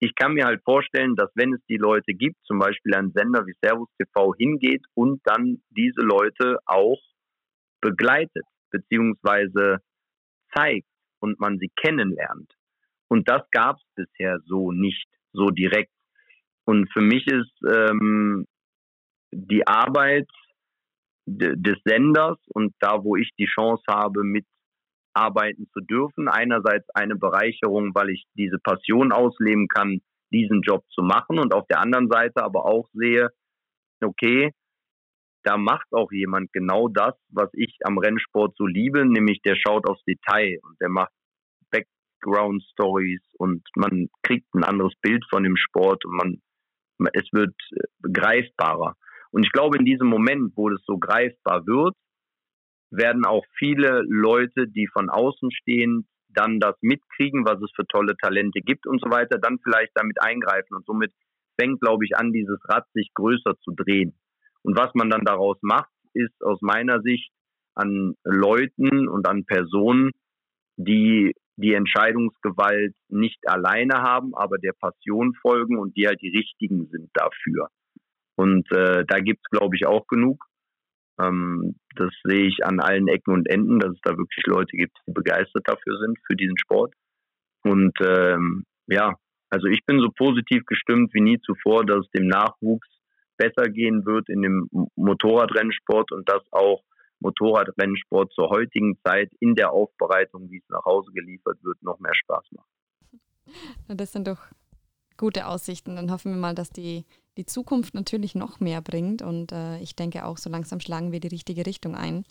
ich 0.01 0.15
kann 0.15 0.35
mir 0.35 0.45
halt 0.45 0.63
vorstellen, 0.65 1.17
dass 1.17 1.31
wenn 1.35 1.55
es 1.55 1.65
die 1.69 1.79
Leute 1.79 2.13
gibt, 2.13 2.37
zum 2.45 2.59
Beispiel 2.59 2.95
ein 2.95 3.13
Sender 3.13 3.47
wie 3.47 3.55
Servus 3.63 3.89
TV 3.99 4.35
hingeht 4.35 4.85
und 4.95 5.21
dann 5.25 5.63
diese 5.71 6.03
Leute 6.03 6.59
auch 6.67 7.01
begleitet, 7.81 8.45
beziehungsweise 8.71 9.79
zeigt 10.55 10.89
und 11.21 11.41
man 11.41 11.59
sie 11.59 11.71
kennenlernt. 11.77 12.53
Und 13.09 13.29
das 13.29 13.43
gab 13.51 13.77
es 13.77 13.85
bisher 13.95 14.41
so 14.45 14.73
nicht, 14.73 15.09
so 15.33 15.49
direkt. 15.51 15.93
Und 16.67 16.93
für 16.93 17.01
mich 17.01 17.27
ist 17.27 17.53
ähm, 17.67 18.47
die 19.33 19.67
Arbeit 19.67 20.29
des 21.27 21.79
Senders 21.85 22.39
und 22.49 22.75
da, 22.81 23.03
wo 23.03 23.17
ich 23.17 23.31
die 23.39 23.47
Chance 23.47 23.85
habe, 23.89 24.23
mitarbeiten 25.15 25.69
zu 25.73 25.81
dürfen, 25.81 26.29
einerseits 26.29 26.89
eine 26.95 27.17
Bereicherung, 27.17 27.95
weil 27.95 28.11
ich 28.11 28.25
diese 28.35 28.59
Passion 28.59 29.13
ausleben 29.13 29.69
kann, 29.69 30.01
diesen 30.33 30.63
Job 30.63 30.85
zu 30.91 31.03
machen 31.03 31.39
und 31.39 31.55
auf 31.55 31.67
der 31.69 31.81
anderen 31.81 32.09
Seite 32.09 32.43
aber 32.43 32.67
auch 32.67 32.89
sehe, 32.93 33.29
okay, 34.03 34.53
da 35.45 35.57
macht 35.57 35.87
auch 35.93 36.11
jemand 36.11 36.53
genau 36.53 36.89
das, 36.89 37.15
was 37.29 37.51
ich 37.53 37.77
am 37.85 37.99
Rennsport 37.99 38.57
so 38.57 38.67
liebe, 38.67 39.05
nämlich 39.05 39.41
der 39.43 39.57
schaut 39.57 39.89
aufs 39.89 40.03
Detail 40.05 40.59
und 40.63 40.77
der 40.81 40.89
macht 40.89 41.13
Background 41.71 42.63
Stories 42.73 43.23
und 43.39 43.63
man 43.77 44.09
kriegt 44.23 44.53
ein 44.55 44.65
anderes 44.65 44.95
Bild 45.03 45.25
von 45.31 45.45
dem 45.45 45.57
Sport 45.57 46.05
und 46.07 46.17
man, 46.17 46.39
es 47.13 47.29
wird 47.33 47.55
greifbarer. 48.03 48.95
Und 49.33 49.45
ich 49.45 49.53
glaube, 49.53 49.77
in 49.79 49.85
diesem 49.85 50.07
Moment, 50.07 50.53
wo 50.57 50.71
das 50.71 50.81
so 50.87 50.97
greifbar 50.97 51.67
wird, 51.67 51.95
werden 52.97 53.25
auch 53.25 53.45
viele 53.59 54.03
Leute, 54.07 54.69
die 54.69 54.87
von 54.87 55.11
außen 55.11 55.51
stehen, 55.51 56.07
dann 56.29 56.59
das 56.59 56.77
mitkriegen, 56.81 57.45
was 57.45 57.61
es 57.63 57.71
für 57.75 57.87
tolle 57.87 58.17
Talente 58.17 58.61
gibt 58.61 58.87
und 58.87 59.01
so 59.01 59.11
weiter, 59.11 59.39
dann 59.39 59.59
vielleicht 59.63 59.93
damit 59.95 60.21
eingreifen 60.21 60.75
und 60.75 60.85
somit 60.87 61.13
fängt, 61.59 61.81
glaube 61.81 62.05
ich, 62.05 62.17
an, 62.17 62.33
dieses 62.33 62.59
Rad 62.69 62.87
sich 62.93 63.11
größer 63.15 63.55
zu 63.63 63.73
drehen. 63.77 64.15
Und 64.63 64.77
was 64.77 64.93
man 64.95 65.11
dann 65.11 65.25
daraus 65.25 65.59
macht, 65.63 65.91
ist 66.15 66.35
aus 66.43 66.61
meiner 66.61 67.01
Sicht 67.03 67.31
an 67.75 68.15
Leuten 68.25 69.09
und 69.09 69.29
an 69.29 69.45
Personen, 69.45 70.11
die 70.77 71.33
die 71.57 71.75
Entscheidungsgewalt 71.75 72.95
nicht 73.09 73.49
alleine 73.49 74.03
haben, 74.03 74.35
aber 74.35 74.59
der 74.59 74.73
Passion 74.73 75.35
folgen 75.35 75.79
und 75.79 75.97
die 75.97 76.07
halt 76.07 76.21
die 76.21 76.37
richtigen 76.37 76.89
sind 76.89 77.11
dafür. 77.15 77.69
Und 78.37 78.71
äh, 78.73 79.05
da 79.07 79.21
gibt's 79.21 79.49
glaube 79.51 79.77
ich, 79.77 79.87
auch 79.87 80.07
genug. 80.09 80.45
Ähm, 81.21 81.77
das 81.97 82.11
sehe 82.25 82.47
ich 82.47 82.65
an 82.65 82.81
allen 82.81 83.09
Ecken 83.09 83.33
und 83.33 83.49
Enden, 83.49 83.79
dass 83.79 83.93
es 83.93 84.01
da 84.03 84.17
wirklich 84.17 84.45
Leute 84.47 84.77
gibt, 84.77 84.97
die 85.07 85.13
begeistert 85.13 85.67
dafür 85.67 85.99
sind, 85.99 86.19
für 86.27 86.37
diesen 86.37 86.59
Sport. 86.59 86.95
Und 87.63 87.97
ähm, 88.01 88.65
ja, 88.87 89.15
also 89.51 89.67
ich 89.69 89.85
bin 89.87 90.01
so 90.01 90.11
positiv 90.11 90.65
gestimmt 90.67 91.15
wie 91.15 91.21
nie 91.21 91.41
zuvor, 91.41 91.87
dass 91.87 92.05
es 92.05 92.11
dem 92.11 92.27
Nachwuchs 92.27 92.89
besser 93.37 93.69
gehen 93.69 94.05
wird 94.05 94.29
in 94.29 94.43
dem 94.43 94.69
Motorradrennsport 94.97 96.13
und 96.13 96.29
dass 96.29 96.43
auch 96.51 96.83
Motorradrennsport 97.21 98.33
zur 98.33 98.51
heutigen 98.51 98.99
Zeit 99.05 99.31
in 99.41 99.55
der 99.55 99.73
Aufbereitung, 99.73 100.51
wie 100.51 100.59
es 100.59 100.69
nach 100.69 100.85
Hause 100.85 101.11
geliefert 101.13 101.59
wird, 101.63 101.83
noch 101.83 101.99
mehr 102.01 102.15
Spaß 102.15 102.45
macht. 102.53 102.69
Das 103.89 104.13
sind 104.13 104.27
doch 104.27 104.41
gute 105.17 105.47
Aussichten. 105.47 105.97
Dann 105.97 106.11
hoffen 106.11 106.33
wir 106.33 106.39
mal, 106.39 106.55
dass 106.55 106.71
die, 106.71 107.05
die 107.37 107.47
Zukunft 107.47 107.95
natürlich 107.95 108.35
noch 108.35 108.61
mehr 108.61 108.81
bringt. 108.81 109.23
Und 109.23 109.53
äh, 109.53 109.79
ich 109.79 109.97
denke 109.97 110.25
auch, 110.25 110.39
so 110.39 110.51
langsam 110.51 110.81
schlagen 110.81 111.13
wir 111.13 111.21
die 111.21 111.29
richtige 111.29 111.67
Richtung 111.67 111.95
ein. 111.95 112.25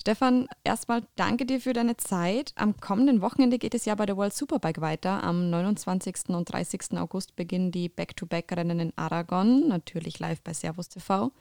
Stefan, 0.00 0.46
erstmal 0.62 1.02
danke 1.16 1.44
dir 1.44 1.60
für 1.60 1.72
deine 1.72 1.96
Zeit. 1.96 2.52
Am 2.54 2.76
kommenden 2.76 3.20
Wochenende 3.20 3.58
geht 3.58 3.74
es 3.74 3.84
ja 3.84 3.96
bei 3.96 4.06
der 4.06 4.16
World 4.16 4.32
Superbike 4.32 4.80
weiter. 4.80 5.24
Am 5.24 5.50
29. 5.50 6.28
und 6.28 6.52
30. 6.52 6.96
August 6.98 7.34
beginnen 7.34 7.72
die 7.72 7.88
Back-to-Back-Rennen 7.88 8.78
in 8.78 8.92
Aragon, 8.96 9.66
natürlich 9.66 10.20
live 10.20 10.40
bei 10.42 10.52
Servus 10.52 10.88
TV. 10.88 11.32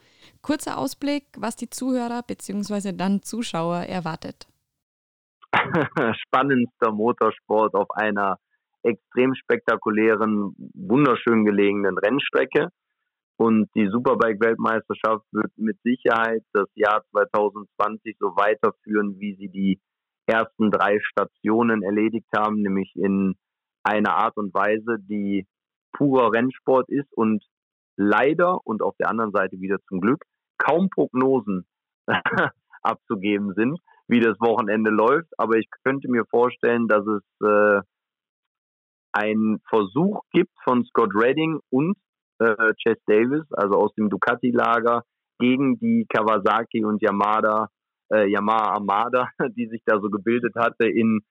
Kurzer 0.42 0.80
Ausblick, 0.80 1.26
was 1.38 1.56
die 1.56 1.70
Zuhörer 1.70 2.24
bzw. 2.24 2.94
dann 2.94 3.22
Zuschauer 3.22 3.82
erwartet. 3.82 4.48
Spannendster 6.26 6.92
Motorsport 6.92 7.76
auf 7.76 7.92
einer 7.92 8.40
extrem 8.88 9.36
spektakulären, 9.36 10.56
wunderschön 10.74 11.46
gelegenen 11.46 11.98
Rennstrecke. 11.98 12.70
Und 13.40 13.70
die 13.76 13.88
Superbike-Weltmeisterschaft 13.88 15.26
wird 15.32 15.52
mit 15.58 15.78
Sicherheit 15.84 16.44
das 16.54 16.68
Jahr 16.74 17.04
2020 17.12 18.18
so 18.20 18.36
weiterführen, 18.36 19.20
wie 19.20 19.36
sie 19.36 19.50
die 19.50 19.80
ersten 20.26 20.72
drei 20.72 21.00
Stationen 21.02 21.84
erledigt 21.84 22.28
haben, 22.36 22.62
nämlich 22.62 22.92
in 22.96 23.36
einer 23.84 24.16
Art 24.16 24.36
und 24.38 24.54
Weise, 24.54 24.98
die 25.00 25.46
purer 25.94 26.34
Rennsport 26.34 26.90
ist 26.90 27.12
und 27.16 27.44
leider 27.96 28.60
und 28.66 28.82
auf 28.82 28.96
der 29.00 29.10
anderen 29.10 29.32
Seite 29.32 29.60
wieder 29.60 29.78
zum 29.88 30.02
Glück 30.02 30.24
kaum 30.58 30.90
Prognosen 30.90 31.66
abzugeben 32.82 33.54
sind, 33.56 33.80
wie 34.08 34.20
das 34.20 34.40
Wochenende 34.40 34.92
läuft. 34.92 35.30
Aber 35.38 35.58
ich 35.58 35.68
könnte 35.84 36.10
mir 36.10 36.26
vorstellen, 36.26 36.88
dass 36.88 37.06
es 37.06 37.24
äh, 37.42 37.82
einen 39.18 39.60
Versuch 39.70 40.22
gibt 40.32 40.52
von 40.64 40.86
Scott 40.86 41.12
Redding 41.14 41.60
und 41.70 41.98
äh, 42.40 42.74
Chess 42.82 42.98
Davis, 43.08 43.46
also 43.52 43.78
aus 43.78 43.94
dem 43.96 44.10
Ducati-Lager, 44.10 45.04
gegen 45.40 45.78
die 45.80 46.06
Kawasaki 46.10 46.84
und 46.84 47.02
Yamada, 47.02 47.70
äh, 48.12 48.30
Yamaha 48.30 48.74
Armada, 48.74 49.30
die 49.56 49.68
sich 49.68 49.82
da 49.86 50.00
so 50.00 50.10
gebildet 50.10 50.54
hatte 50.56 50.88
in 50.88 51.22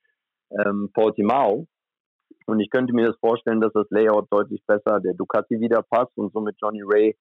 ähm, 0.51 0.91
Portimao. 0.93 1.67
Und 2.47 2.61
ich 2.61 2.71
könnte 2.71 2.93
mir 2.93 3.07
das 3.07 3.17
vorstellen, 3.19 3.61
dass 3.61 3.73
das 3.73 3.87
Layout 3.91 4.29
deutlich 4.31 4.63
besser 4.67 5.01
der 5.01 5.15
Ducati 5.15 5.61
wieder 5.61 5.83
passt 5.83 6.17
und 6.17 6.33
somit 6.33 6.57
Johnny 6.63 6.83
Ray 6.85 7.17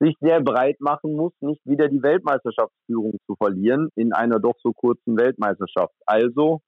sich 0.00 0.16
sehr 0.20 0.40
breit 0.40 0.80
machen 0.80 1.14
muss, 1.14 1.32
nicht 1.40 1.60
wieder 1.64 1.88
die 1.88 2.02
Weltmeisterschaftsführung 2.02 3.18
zu 3.26 3.36
verlieren 3.36 3.90
in 3.94 4.12
einer 4.12 4.40
doch 4.40 4.56
so 4.62 4.72
kurzen 4.72 5.16
Weltmeisterschaft. 5.16 5.94
Also 6.06 6.60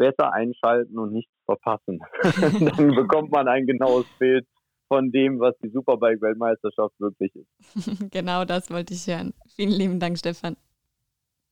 besser 0.00 0.32
einschalten 0.32 0.98
und 0.98 1.12
nichts 1.12 1.30
verpassen. 1.44 2.00
Dann 2.74 2.94
bekommt 2.94 3.30
man 3.30 3.46
ein 3.48 3.66
genaues 3.66 4.06
Bild 4.18 4.46
von 4.88 5.12
dem, 5.12 5.38
was 5.38 5.54
die 5.62 5.68
Superbike-Weltmeisterschaft 5.68 6.94
wirklich 6.98 7.30
ist. 7.36 8.10
genau 8.10 8.46
das 8.46 8.70
wollte 8.70 8.94
ich 8.94 9.06
hören. 9.06 9.34
Vielen 9.54 9.72
lieben 9.72 10.00
Dank, 10.00 10.18
Stefan. 10.18 10.56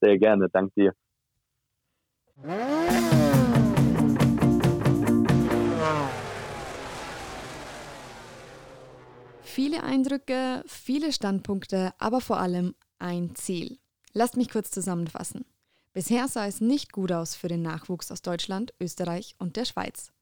Sehr 0.01 0.19
gerne, 0.19 0.49
danke 0.51 0.73
dir. 0.77 0.93
Viele 9.43 9.83
Eindrücke, 9.83 10.63
viele 10.67 11.13
Standpunkte, 11.13 11.93
aber 11.99 12.21
vor 12.23 12.39
allem 12.39 12.75
ein 12.99 13.35
Ziel. 13.35 13.79
Lasst 14.15 14.39
mich 14.39 14.49
kurz 14.49 14.71
zusammenfassen. 14.71 15.45
Bisher 15.93 16.29
sah 16.29 16.47
es 16.47 16.61
nicht 16.61 16.93
gut 16.93 17.13
aus 17.13 17.35
für 17.35 17.49
den 17.49 17.63
Nachwuchs 17.63 18.13
aus 18.13 18.23
Deutschland, 18.23 18.73
Österreich 18.81 19.35
und 19.39 19.57
der 19.57 19.65
Schweiz. 19.65 20.13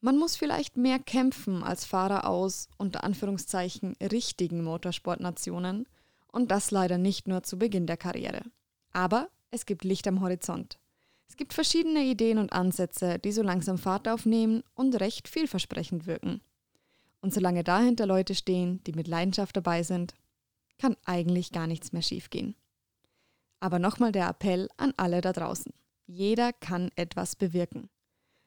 Man 0.00 0.18
muss 0.18 0.36
vielleicht 0.36 0.76
mehr 0.76 0.98
kämpfen 0.98 1.62
als 1.62 1.84
Fahrer 1.84 2.28
aus 2.28 2.68
unter 2.76 3.02
Anführungszeichen 3.02 3.96
richtigen 4.00 4.62
Motorsportnationen 4.62 5.86
und 6.30 6.50
das 6.50 6.70
leider 6.70 6.98
nicht 6.98 7.28
nur 7.28 7.42
zu 7.42 7.58
Beginn 7.58 7.86
der 7.86 7.96
Karriere. 7.96 8.42
Aber 8.92 9.28
es 9.50 9.66
gibt 9.66 9.84
Licht 9.84 10.06
am 10.06 10.20
Horizont. 10.20 10.78
Es 11.28 11.36
gibt 11.36 11.54
verschiedene 11.54 12.04
Ideen 12.04 12.38
und 12.38 12.52
Ansätze, 12.52 13.18
die 13.18 13.32
so 13.32 13.42
langsam 13.42 13.78
Fahrt 13.78 14.08
aufnehmen 14.08 14.62
und 14.74 15.00
recht 15.00 15.28
vielversprechend 15.28 16.06
wirken. 16.06 16.40
Und 17.20 17.34
solange 17.34 17.64
dahinter 17.64 18.06
Leute 18.06 18.34
stehen, 18.34 18.82
die 18.84 18.92
mit 18.92 19.08
Leidenschaft 19.08 19.56
dabei 19.56 19.82
sind, 19.82 20.14
kann 20.78 20.96
eigentlich 21.04 21.50
gar 21.52 21.66
nichts 21.66 21.92
mehr 21.92 22.02
schiefgehen. 22.02 22.54
Aber 23.60 23.78
nochmal 23.78 24.12
der 24.12 24.28
Appell 24.28 24.68
an 24.76 24.92
alle 24.96 25.20
da 25.20 25.32
draußen. 25.32 25.72
Jeder 26.06 26.52
kann 26.52 26.90
etwas 26.96 27.36
bewirken. 27.36 27.88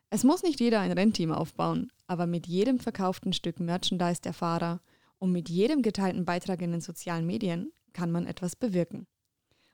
Es 0.09 0.23
muss 0.23 0.43
nicht 0.43 0.59
jeder 0.59 0.79
ein 0.79 0.91
Rennteam 0.91 1.31
aufbauen, 1.31 1.91
aber 2.07 2.25
mit 2.25 2.47
jedem 2.47 2.79
verkauften 2.79 3.33
Stück 3.33 3.59
Merchandise 3.59 4.21
der 4.21 4.33
Fahrer 4.33 4.81
und 5.19 5.31
mit 5.31 5.49
jedem 5.49 5.81
geteilten 5.81 6.25
Beitrag 6.25 6.61
in 6.61 6.71
den 6.71 6.81
sozialen 6.81 7.25
Medien 7.25 7.71
kann 7.93 8.11
man 8.11 8.25
etwas 8.25 8.55
bewirken. 8.55 9.05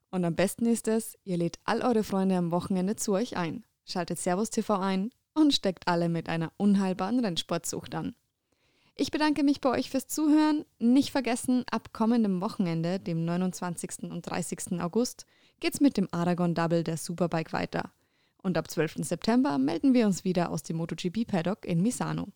Und 0.09 0.25
am 0.25 0.35
besten 0.35 0.65
ist 0.65 0.87
es, 0.87 1.17
ihr 1.23 1.37
lädt 1.37 1.59
all 1.63 1.81
eure 1.81 2.03
Freunde 2.03 2.35
am 2.35 2.51
Wochenende 2.51 2.95
zu 2.95 3.13
euch 3.13 3.37
ein, 3.37 3.63
schaltet 3.85 4.19
Servus 4.19 4.49
TV 4.49 4.77
ein 4.77 5.11
und 5.33 5.53
steckt 5.53 5.87
alle 5.87 6.09
mit 6.09 6.29
einer 6.29 6.51
unheilbaren 6.57 7.19
Rennsportsucht 7.19 7.93
an. 7.95 8.15
Ich 8.97 9.11
bedanke 9.11 9.43
mich 9.43 9.59
bei 9.59 9.71
euch 9.71 9.89
fürs 9.89 10.07
Zuhören. 10.07 10.63
Nicht 10.79 11.11
vergessen, 11.11 11.65
ab 11.69 11.91
kommendem 11.91 12.39
Wochenende, 12.39 12.97
dem 12.97 13.25
29. 13.25 14.03
und 14.03 14.21
30. 14.21 14.79
August, 14.81 15.25
geht's 15.59 15.81
mit 15.81 15.97
dem 15.97 16.07
Aragon 16.11 16.55
Double 16.55 16.83
der 16.83 16.95
Superbike 16.95 17.51
weiter. 17.51 17.91
Und 18.41 18.57
ab 18.57 18.71
12. 18.71 19.05
September 19.05 19.57
melden 19.57 19.93
wir 19.93 20.05
uns 20.05 20.23
wieder 20.23 20.49
aus 20.49 20.63
dem 20.63 20.77
MotoGP 20.77 21.27
Paddock 21.27 21.65
in 21.65 21.81
Misano. 21.81 22.29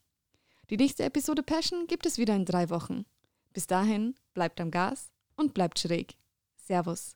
Die 0.70 0.76
nächste 0.76 1.04
Episode 1.04 1.44
Passion 1.44 1.88
gibt 1.88 2.06
es 2.06 2.18
wieder 2.18 2.36
in 2.36 2.44
drei 2.44 2.70
Wochen. 2.70 3.06
Bis 3.54 3.66
dahin, 3.66 4.16
bleibt 4.34 4.60
am 4.60 4.70
Gas 4.70 5.12
und 5.38 5.54
bleibt 5.54 5.80
schräg. 5.80 6.18
Servus. 6.58 7.16